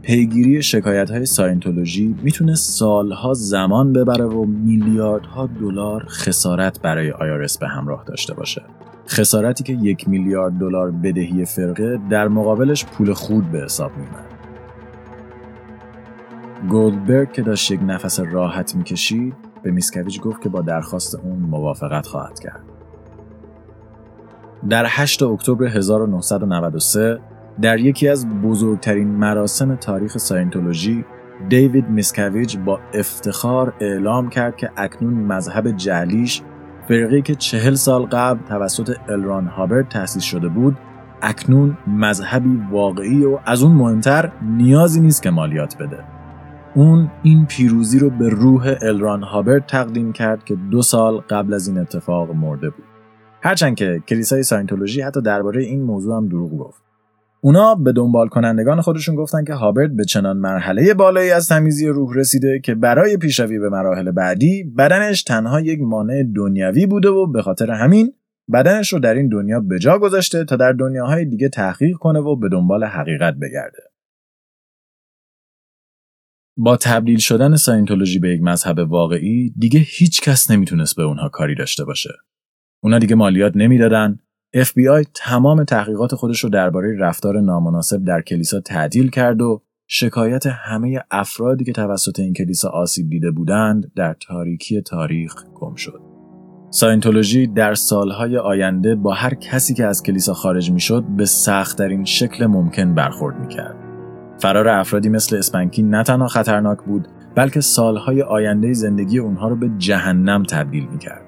پیگیری 0.02 0.62
شکایت 0.62 1.12
های 1.12 1.26
ساینتولوژی 1.26 2.16
می‌تونه 2.24 2.56
سالها 2.56 3.34
زمان 3.34 3.94
ببره 3.94 4.26
و 4.26 4.46
میلیاردها 4.46 5.50
دلار 5.62 6.06
خسارت 6.10 6.82
برای 6.82 7.12
IRS 7.12 7.58
به 7.58 7.68
همراه 7.68 8.04
داشته 8.08 8.34
باشه. 8.34 8.62
خسارتی 9.10 9.64
که 9.64 9.74
یک 9.74 10.10
میلیارد 10.10 10.54
دلار 10.54 10.92
بدهی 10.92 11.46
فرقه 11.46 12.00
در 12.10 12.28
مقابلش 12.28 12.86
پول 12.86 13.14
خود 13.14 13.52
به 13.52 13.64
حساب 13.64 13.92
میومد. 13.98 14.26
گولدبرگ 16.70 17.32
که 17.32 17.42
داشت 17.42 17.72
یک 17.72 17.80
نفس 17.84 18.20
راحت 18.20 18.76
می‌کشید 18.76 19.34
به 19.64 19.72
میسکویچ 19.72 20.22
گفت 20.22 20.42
که 20.42 20.50
با 20.50 20.62
درخواست 20.62 21.16
اون 21.16 21.40
موافقت 21.40 22.08
خواهد 22.08 22.40
کرد. 22.40 22.64
در 24.70 24.86
8 24.88 25.24
اکتبر 25.24 25.66
1993 25.66 27.20
در 27.62 27.80
یکی 27.80 28.08
از 28.08 28.28
بزرگترین 28.28 29.08
مراسم 29.08 29.76
تاریخ 29.76 30.18
ساینتولوژی 30.18 31.06
دیوید 31.50 31.90
میسکویچ 31.90 32.58
با 32.58 32.80
افتخار 32.94 33.74
اعلام 33.80 34.30
کرد 34.30 34.58
که 34.58 34.72
اکنون 34.78 35.14
مذهب 35.14 35.72
جعلیش 35.72 36.42
فرقی 36.90 37.22
که 37.22 37.36
چهل 37.36 37.74
سال 37.74 38.06
قبل 38.06 38.48
توسط 38.48 38.98
الران 39.10 39.48
هابرت 39.48 39.90
تأسیس 39.90 40.24
شده 40.24 40.48
بود 40.48 40.78
اکنون 41.22 41.78
مذهبی 41.88 42.60
واقعی 42.72 43.26
و 43.26 43.40
از 43.46 43.64
اون 43.64 43.72
مهمتر 43.72 44.32
نیازی 44.42 45.02
نیست 45.02 45.24
که 45.24 45.30
مالیات 45.30 45.78
بده. 45.78 46.04
اون 46.76 47.12
این 47.24 47.46
پیروزی 47.46 48.00
رو 48.00 48.10
به 48.10 48.30
روح 48.30 48.76
الران 48.82 49.24
هابرت 49.24 49.68
تقدیم 49.68 50.14
کرد 50.14 50.44
که 50.44 50.56
دو 50.56 50.82
سال 50.82 51.18
قبل 51.18 51.54
از 51.54 51.68
این 51.68 51.78
اتفاق 51.78 52.32
مرده 52.32 52.70
بود. 52.70 52.86
هرچند 53.42 53.76
که 53.76 54.04
کلیسای 54.08 54.44
ساینتولوژی 54.44 55.02
حتی 55.02 55.22
درباره 55.22 55.64
این 55.64 55.84
موضوع 55.84 56.18
هم 56.18 56.28
دروغ 56.28 56.58
گفت. 56.58 56.89
اونا 57.42 57.76
به 57.76 57.92
دنبال 57.92 58.28
کنندگان 58.28 58.82
خودشون 58.82 59.16
گفتن 59.16 59.44
که 59.44 59.54
هابرت 59.54 59.92
به 59.92 60.06
چنان 60.06 60.38
مرحله 60.38 60.94
بالایی 60.94 61.32
از 61.32 61.48
تمیزی 61.48 61.88
روح 61.88 62.16
رسیده 62.16 62.62
که 62.64 62.76
برای 62.76 63.18
پیشروی 63.18 63.60
به 63.60 63.70
مراحل 63.70 64.12
بعدی 64.12 64.64
بدنش 64.64 65.24
تنها 65.24 65.62
یک 65.62 65.80
مانع 65.82 66.24
دنیوی 66.36 66.86
بوده 66.86 67.10
و 67.10 67.28
به 67.28 67.42
خاطر 67.42 67.72
همین 67.72 68.14
بدنش 68.54 68.94
رو 68.94 69.00
در 69.00 69.14
این 69.14 69.30
دنیا 69.30 69.60
به 69.60 69.80
جا 69.80 70.00
گذاشته 70.00 70.46
تا 70.46 70.56
در 70.56 70.72
دنیاهای 70.72 71.26
دیگه 71.26 71.50
تحقیق 71.50 71.98
کنه 71.98 72.20
و 72.20 72.36
به 72.36 72.50
دنبال 72.50 72.84
حقیقت 72.84 73.34
بگرده. 73.34 73.84
با 76.58 76.78
تبدیل 76.78 77.18
شدن 77.18 77.56
ساینتولوژی 77.56 78.20
به 78.20 78.30
یک 78.30 78.42
مذهب 78.42 78.80
واقعی 78.80 79.54
دیگه 79.58 79.80
هیچ 79.80 80.22
کس 80.22 80.52
نمی‌تونست 80.52 80.96
به 80.96 81.04
اونها 81.04 81.30
کاری 81.30 81.56
داشته 81.56 81.86
باشه. 81.86 82.10
اونا 82.84 83.00
دیگه 83.00 83.16
مالیات 83.16 83.56
نمی‌دادن، 83.56 84.20
FBI 84.58 85.08
تمام 85.14 85.64
تحقیقات 85.64 86.16
خودش 86.16 86.44
رو 86.44 86.50
درباره 86.50 86.98
رفتار 87.00 87.40
نامناسب 87.40 88.04
در 88.04 88.22
کلیسا 88.22 88.60
تعدیل 88.60 89.10
کرد 89.10 89.42
و 89.42 89.62
شکایت 89.88 90.46
همه 90.46 91.00
افرادی 91.12 91.64
که 91.64 91.74
توسط 91.74 92.20
این 92.20 92.34
کلیسا 92.34 92.70
آسیب 92.70 93.10
دیده 93.10 93.32
بودند 93.32 93.92
در 93.96 94.16
تاریکی 94.28 94.82
تاریخ 94.82 95.34
گم 95.56 95.76
شد. 95.76 96.02
ساینتولوژی 96.70 97.48
در 97.48 97.74
سالهای 97.74 98.38
آینده 98.38 98.96
با 98.96 99.14
هر 99.14 99.34
کسی 99.34 99.74
که 99.74 99.86
از 99.86 100.04
کلیسا 100.04 100.34
خارج 100.34 100.72
می‌شد 100.72 101.04
به 101.18 101.26
سختترین 101.26 102.06
شکل 102.06 102.46
ممکن 102.46 102.96
برخورد 102.96 103.40
می‌کرد. 103.40 103.76
فرار 104.40 104.68
افرادی 104.68 105.10
مثل 105.10 105.36
اسپنکی 105.36 105.84
نه 105.84 106.04
تنها 106.04 106.28
خطرناک 106.28 106.78
بود 106.84 107.08
بلکه 107.36 107.62
سالهای 107.62 108.22
آینده 108.22 108.74
زندگی 108.74 109.20
اونها 109.20 109.48
رو 109.48 109.56
به 109.56 109.70
جهنم 109.78 110.44
تبدیل 110.44 110.88
می‌کرد. 110.92 111.26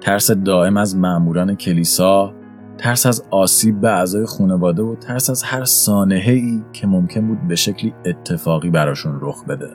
ترس 0.00 0.30
دائم 0.30 0.76
از 0.76 0.96
معموران 0.96 1.54
کلیسا، 1.54 2.39
ترس 2.80 3.06
از 3.06 3.24
آسیب 3.30 3.80
به 3.80 3.90
اعضای 3.90 4.26
خانواده 4.26 4.82
و 4.82 4.94
ترس 4.94 5.30
از 5.30 5.42
هر 5.42 5.64
سانحه 5.64 6.32
ای 6.32 6.62
که 6.72 6.86
ممکن 6.86 7.26
بود 7.26 7.48
به 7.48 7.54
شکلی 7.54 7.94
اتفاقی 8.04 8.70
براشون 8.70 9.18
رخ 9.20 9.44
بده. 9.44 9.70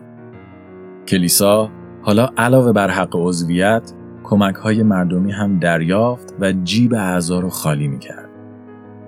کلیسا 1.07 1.69
حالا 2.01 2.29
علاوه 2.37 2.71
بر 2.71 2.89
حق 2.89 3.15
عضویت 3.15 3.93
کمک 4.23 4.55
های 4.55 4.83
مردمی 4.83 5.31
هم 5.31 5.59
دریافت 5.59 6.35
و 6.39 6.51
جیب 6.51 6.93
اعضا 6.93 7.39
رو 7.39 7.49
خالی 7.49 7.87
می‌کرد. 7.87 8.29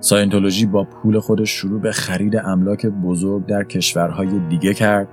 ساینتولوژی 0.00 0.66
با 0.66 0.84
پول 0.84 1.18
خودش 1.18 1.50
شروع 1.50 1.80
به 1.80 1.92
خرید 1.92 2.36
املاک 2.36 2.86
بزرگ 2.86 3.46
در 3.46 3.64
کشورهای 3.64 4.38
دیگه 4.48 4.74
کرد 4.74 5.08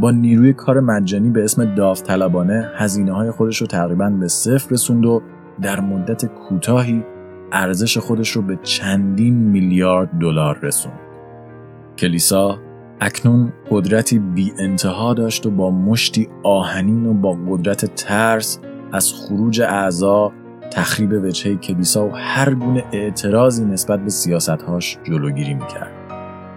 با 0.00 0.10
نیروی 0.10 0.52
کار 0.52 0.80
مجانی 0.80 1.30
به 1.30 1.44
اسم 1.44 1.74
داوطلبانه 1.74 2.70
هزینه 2.74 3.12
های 3.12 3.30
خودش 3.30 3.60
رو 3.60 3.66
تقریبا 3.66 4.10
به 4.10 4.28
صفر 4.28 4.70
رسوند 4.70 5.06
و 5.06 5.22
در 5.62 5.80
مدت 5.80 6.26
کوتاهی 6.26 7.04
ارزش 7.52 7.98
خودش 7.98 8.30
رو 8.30 8.42
به 8.42 8.58
چندین 8.62 9.34
میلیارد 9.34 10.10
دلار 10.20 10.58
رسوند. 10.62 10.98
کلیسا 11.98 12.58
اکنون 13.00 13.52
قدرتی 13.70 14.18
بی 14.18 14.52
انتها 14.58 15.14
داشت 15.14 15.46
و 15.46 15.50
با 15.50 15.70
مشتی 15.70 16.28
آهنین 16.42 17.06
و 17.06 17.14
با 17.14 17.38
قدرت 17.48 17.94
ترس 17.94 18.60
از 18.92 19.12
خروج 19.12 19.60
اعضا 19.60 20.32
تخریب 20.70 21.12
وجهه 21.24 21.56
کلیسا 21.56 22.06
و 22.06 22.10
هر 22.14 22.54
گونه 22.54 22.84
اعتراضی 22.92 23.64
نسبت 23.64 24.00
به 24.00 24.10
سیاستهاش 24.10 24.98
جلوگیری 25.04 25.54
می‌کرد. 25.54 25.92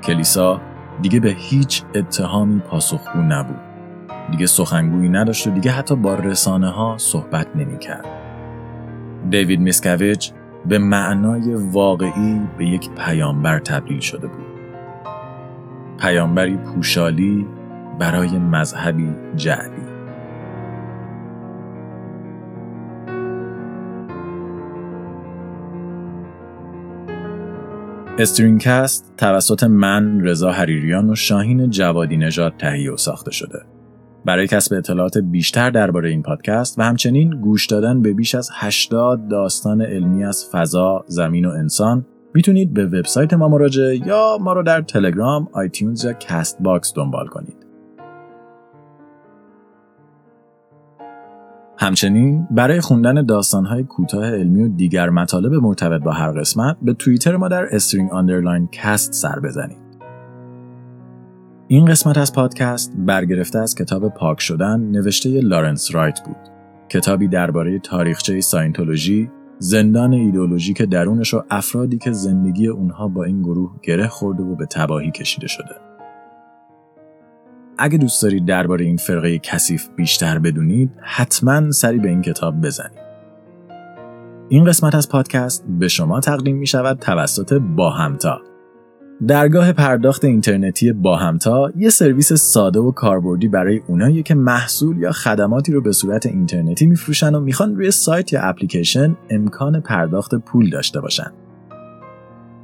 کلیسا 0.03 0.61
دیگه 1.01 1.19
به 1.19 1.29
هیچ 1.29 1.83
اتهامی 1.95 2.59
پاسخگو 2.59 3.21
نبود. 3.21 3.59
دیگه 4.31 4.45
سخنگویی 4.45 5.09
نداشت 5.09 5.47
و 5.47 5.51
دیگه 5.51 5.71
حتی 5.71 5.95
با 5.95 6.15
رسانه 6.15 6.69
ها 6.69 6.95
صحبت 6.97 7.47
نمی‌کرد. 7.55 8.05
دیوید 9.29 9.59
میسکویچ 9.59 10.31
به 10.65 10.77
معنای 10.77 11.53
واقعی 11.53 12.41
به 12.57 12.65
یک 12.65 12.89
پیامبر 12.89 13.59
تبدیل 13.59 13.99
شده 13.99 14.27
بود. 14.27 14.45
پیامبری 15.99 16.57
پوشالی 16.57 17.47
برای 17.99 18.39
مذهبی 18.39 19.09
جعلی. 19.35 19.87
استرینکست 28.19 29.13
توسط 29.17 29.63
من 29.63 30.21
رضا 30.21 30.51
حریریان 30.51 31.09
و 31.09 31.15
شاهین 31.15 31.69
جوادی 31.69 32.17
نژاد 32.17 32.53
تهیه 32.57 32.91
و 32.91 32.97
ساخته 32.97 33.31
شده. 33.31 33.76
برای 34.27 34.47
کسب 34.47 34.75
اطلاعات 34.75 35.17
بیشتر 35.17 35.69
درباره 35.69 36.09
این 36.09 36.21
پادکست 36.21 36.79
و 36.79 36.81
همچنین 36.81 37.41
گوش 37.41 37.65
دادن 37.65 38.01
به 38.01 38.13
بیش 38.13 38.35
از 38.35 38.49
80 38.53 39.27
داستان 39.27 39.81
علمی 39.81 40.23
از 40.23 40.45
فضا، 40.51 41.05
زمین 41.07 41.45
و 41.45 41.49
انسان 41.49 42.05
می‌تونید 42.33 42.73
به 42.73 42.85
وبسایت 42.85 43.33
ما 43.33 43.47
مراجعه 43.47 44.07
یا 44.07 44.37
ما 44.41 44.53
رو 44.53 44.63
در 44.63 44.81
تلگرام، 44.81 45.47
iTunes 45.51 46.05
یا 46.05 46.13
Castbox 46.13 46.93
دنبال 46.95 47.27
کنید. 47.27 47.65
همچنین 51.77 52.47
برای 52.51 52.81
خوندن 52.81 53.25
داستانهای 53.25 53.83
کوتاه 53.83 54.25
علمی 54.25 54.63
و 54.63 54.67
دیگر 54.67 55.09
مطالب 55.09 55.53
مرتبط 55.53 56.01
با 56.01 56.11
هر 56.11 56.31
قسمت 56.31 56.77
به 56.81 56.93
توییتر 56.93 57.35
ما 57.35 57.47
در 57.47 57.75
String 57.75 58.11
underline 58.11 58.69
cast 58.71 59.13
سر 59.13 59.39
بزنید. 59.39 59.86
این 61.69 61.85
قسمت 61.85 62.17
از 62.17 62.33
پادکست 62.33 62.93
برگرفته 62.97 63.59
از 63.59 63.75
کتاب 63.75 64.09
پاک 64.09 64.41
شدن 64.41 64.79
نوشته 64.79 65.29
لارنس 65.41 65.95
رایت 65.95 66.19
بود. 66.25 66.35
کتابی 66.89 67.27
درباره 67.27 67.79
تاریخچه 67.79 68.41
ساینتولوژی، 68.41 69.31
زندان 69.59 70.13
ایدولوژیک 70.13 70.81
درونش 70.81 71.33
و 71.33 71.43
افرادی 71.49 71.97
که 71.97 72.11
زندگی 72.11 72.67
اونها 72.67 73.07
با 73.07 73.23
این 73.23 73.41
گروه 73.41 73.71
گره 73.81 74.07
خورده 74.07 74.43
و 74.43 74.55
به 74.55 74.65
تباهی 74.65 75.11
کشیده 75.11 75.47
شده. 75.47 75.75
اگه 77.77 77.97
دوست 77.97 78.23
دارید 78.23 78.45
درباره 78.45 78.85
این 78.85 78.97
فرقه 78.97 79.39
کثیف 79.39 79.87
بیشتر 79.95 80.39
بدونید، 80.39 80.91
حتما 81.01 81.71
سری 81.71 81.99
به 81.99 82.09
این 82.09 82.21
کتاب 82.21 82.61
بزنید. 82.61 83.07
این 84.49 84.65
قسمت 84.65 84.95
از 84.95 85.09
پادکست 85.09 85.65
به 85.79 85.87
شما 85.87 86.19
تقدیم 86.19 86.57
می 86.57 86.67
شود 86.67 86.99
توسط 86.99 87.53
با 87.53 87.89
همتا 87.89 88.41
درگاه 89.25 89.73
پرداخت 89.73 90.25
اینترنتی 90.25 90.93
با 90.93 91.15
همتا 91.15 91.71
یه 91.77 91.89
سرویس 91.89 92.33
ساده 92.33 92.79
و 92.79 92.91
کاربردی 92.91 93.47
برای 93.47 93.81
اونایی 93.87 94.23
که 94.23 94.35
محصول 94.35 94.97
یا 94.97 95.11
خدماتی 95.11 95.71
رو 95.71 95.81
به 95.81 95.91
صورت 95.91 96.25
اینترنتی 96.25 96.87
میفروشن 96.87 97.35
و 97.35 97.39
می‌خوان 97.39 97.75
روی 97.75 97.91
سایت 97.91 98.33
یا 98.33 98.41
اپلیکیشن 98.41 99.17
امکان 99.29 99.81
پرداخت 99.81 100.35
پول 100.35 100.69
داشته 100.69 101.01
باشن. 101.01 101.31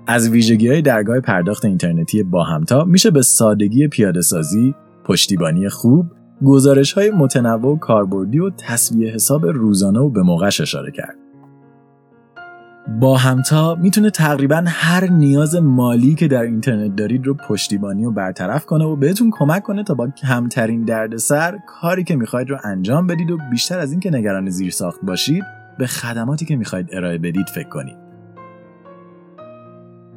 از 0.07 0.29
ویژگی 0.29 0.67
های 0.67 0.81
درگاه 0.81 1.19
پرداخت 1.19 1.65
اینترنتی 1.65 2.23
با 2.23 2.43
همتا 2.43 2.83
میشه 2.83 3.11
به 3.11 3.21
سادگی 3.21 3.87
پیاده 3.87 4.21
سازی، 4.21 4.75
پشتیبانی 5.05 5.69
خوب، 5.69 6.05
گزارش 6.45 6.93
های 6.93 7.11
متنوع 7.11 7.73
و 7.73 7.77
کاربردی 7.77 8.39
و 8.39 8.49
تصویه 8.49 9.13
حساب 9.13 9.45
روزانه 9.45 9.99
و 9.99 10.09
به 10.09 10.21
موقعش 10.21 10.61
اشاره 10.61 10.91
کرد. 10.91 11.22
با 12.87 13.17
همتا 13.17 13.75
می‌تونه 13.75 14.09
تقریبا 14.09 14.63
هر 14.67 15.05
نیاز 15.09 15.55
مالی 15.55 16.15
که 16.15 16.27
در 16.27 16.41
اینترنت 16.41 16.95
دارید 16.95 17.27
رو 17.27 17.33
پشتیبانی 17.33 18.05
و 18.05 18.11
برطرف 18.11 18.65
کنه 18.65 18.85
و 18.85 18.95
بهتون 18.95 19.31
کمک 19.31 19.63
کنه 19.63 19.83
تا 19.83 19.93
با 19.93 20.07
کمترین 20.07 20.83
دردسر 20.85 21.59
کاری 21.67 22.03
که 22.03 22.15
می‌خواید 22.15 22.49
رو 22.49 22.57
انجام 22.63 23.07
بدید 23.07 23.31
و 23.31 23.37
بیشتر 23.51 23.79
از 23.79 23.91
اینکه 23.91 24.11
نگران 24.11 24.49
زیر 24.49 24.71
ساخت 24.71 24.99
باشید 25.03 25.43
به 25.77 25.87
خدماتی 25.87 26.45
که 26.45 26.55
می‌خواید 26.55 26.89
ارائه 26.91 27.17
بدید 27.17 27.47
فکر 27.47 27.69
کنید. 27.69 27.97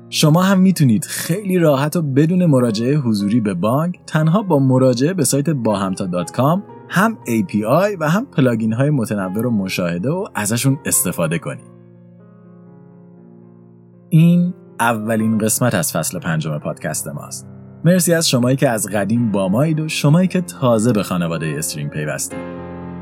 شما 0.08 0.42
هم 0.42 0.58
می‌تونید 0.58 1.04
خیلی 1.04 1.58
راحت 1.58 1.96
و 1.96 2.02
بدون 2.02 2.46
مراجعه 2.46 2.96
حضوری 2.96 3.40
به 3.40 3.54
بانک 3.54 3.98
تنها 4.06 4.42
با 4.42 4.58
مراجعه 4.58 5.14
به 5.14 5.24
سایت 5.24 5.50
باهمتا.com 5.50 6.60
هم 6.88 7.18
API 7.26 7.96
و 8.00 8.08
هم 8.08 8.26
پلاگین 8.26 8.72
های 8.72 8.90
متنوع 8.90 9.42
رو 9.42 9.50
مشاهده 9.50 10.10
و 10.10 10.26
ازشون 10.34 10.78
استفاده 10.84 11.38
کنید. 11.38 11.75
این 14.18 14.54
اولین 14.80 15.38
قسمت 15.38 15.74
از 15.74 15.92
فصل 15.92 16.18
پنجم 16.18 16.58
پادکست 16.58 17.08
ماست. 17.08 17.46
مرسی 17.84 18.14
از 18.14 18.28
شمایی 18.28 18.56
که 18.56 18.68
از 18.68 18.86
قدیم 18.86 19.32
با 19.32 19.48
مایید 19.48 19.80
و 19.80 19.88
شمایی 19.88 20.28
که 20.28 20.40
تازه 20.40 20.92
به 20.92 21.02
خانواده 21.02 21.54
استرینگ 21.58 21.90
پیوستید. 21.90 22.38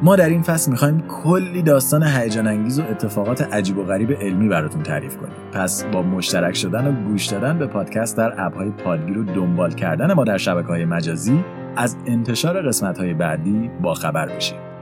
ما 0.03 0.17
در 0.17 0.29
این 0.29 0.43
فصل 0.43 0.71
می‌خوایم 0.71 1.01
کلی 1.01 1.63
داستان 1.63 2.03
هیجان 2.03 2.47
انگیز 2.47 2.79
و 2.79 2.83
اتفاقات 2.83 3.43
عجیب 3.43 3.79
و 3.79 3.85
غریب 3.85 4.13
علمی 4.13 4.49
براتون 4.49 4.83
تعریف 4.83 5.17
کنیم. 5.17 5.35
پس 5.53 5.85
با 5.85 6.03
مشترک 6.03 6.55
شدن 6.55 6.87
و 6.87 7.09
گوش 7.09 7.27
دادن 7.27 7.59
به 7.59 7.67
پادکست 7.67 8.17
در 8.17 8.47
اپهای 8.47 8.71
پادگیر 8.71 9.19
و 9.19 9.25
دنبال 9.25 9.73
کردن 9.73 10.13
ما 10.13 10.25
در 10.25 10.39
شبکه 10.39 10.69
های 10.69 10.85
مجازی 10.85 11.45
از 11.77 11.97
انتشار 12.07 12.63
قسمت 12.63 12.99
های 12.99 13.15
بعدی 13.15 13.71
با 13.83 13.95
خبر 13.95 14.29
بشید. 14.29 14.74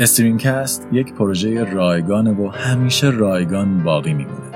استرینکست 0.00 0.88
یک 0.92 1.14
پروژه 1.14 1.64
رایگانه 1.64 2.30
و 2.30 2.48
همیشه 2.48 3.10
رایگان 3.10 3.82
باقی 3.82 4.14
میمونه. 4.14 4.50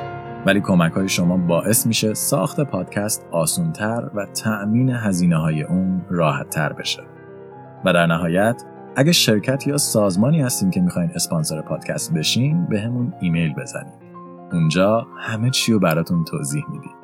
ولی 0.47 0.61
کمک 0.61 0.93
های 0.93 1.09
شما 1.09 1.37
باعث 1.37 1.87
میشه 1.87 2.15
ساخت 2.15 2.61
پادکست 2.61 3.27
آسونتر 3.31 4.11
و 4.15 4.27
تأمین 4.27 4.91
هزینه 4.91 5.37
های 5.37 5.63
اون 5.63 6.05
راحت 6.11 6.51
تر 6.51 6.73
بشه. 6.73 7.03
و 7.85 7.93
در 7.93 8.07
نهایت 8.07 8.63
اگه 8.97 9.13
شرکت 9.13 9.67
یا 9.67 9.77
سازمانی 9.77 10.43
هستین 10.43 10.71
که 10.71 10.81
می‌خواین 10.81 11.11
اسپانسر 11.15 11.61
پادکست 11.61 12.15
بشین 12.15 12.67
به 12.67 12.81
همون 12.81 13.15
ایمیل 13.21 13.55
بزنید. 13.55 13.95
اونجا 14.53 15.07
همه 15.19 15.51
چی 15.51 15.73
رو 15.73 15.79
براتون 15.79 16.25
توضیح 16.25 16.65
میدیم. 16.71 17.04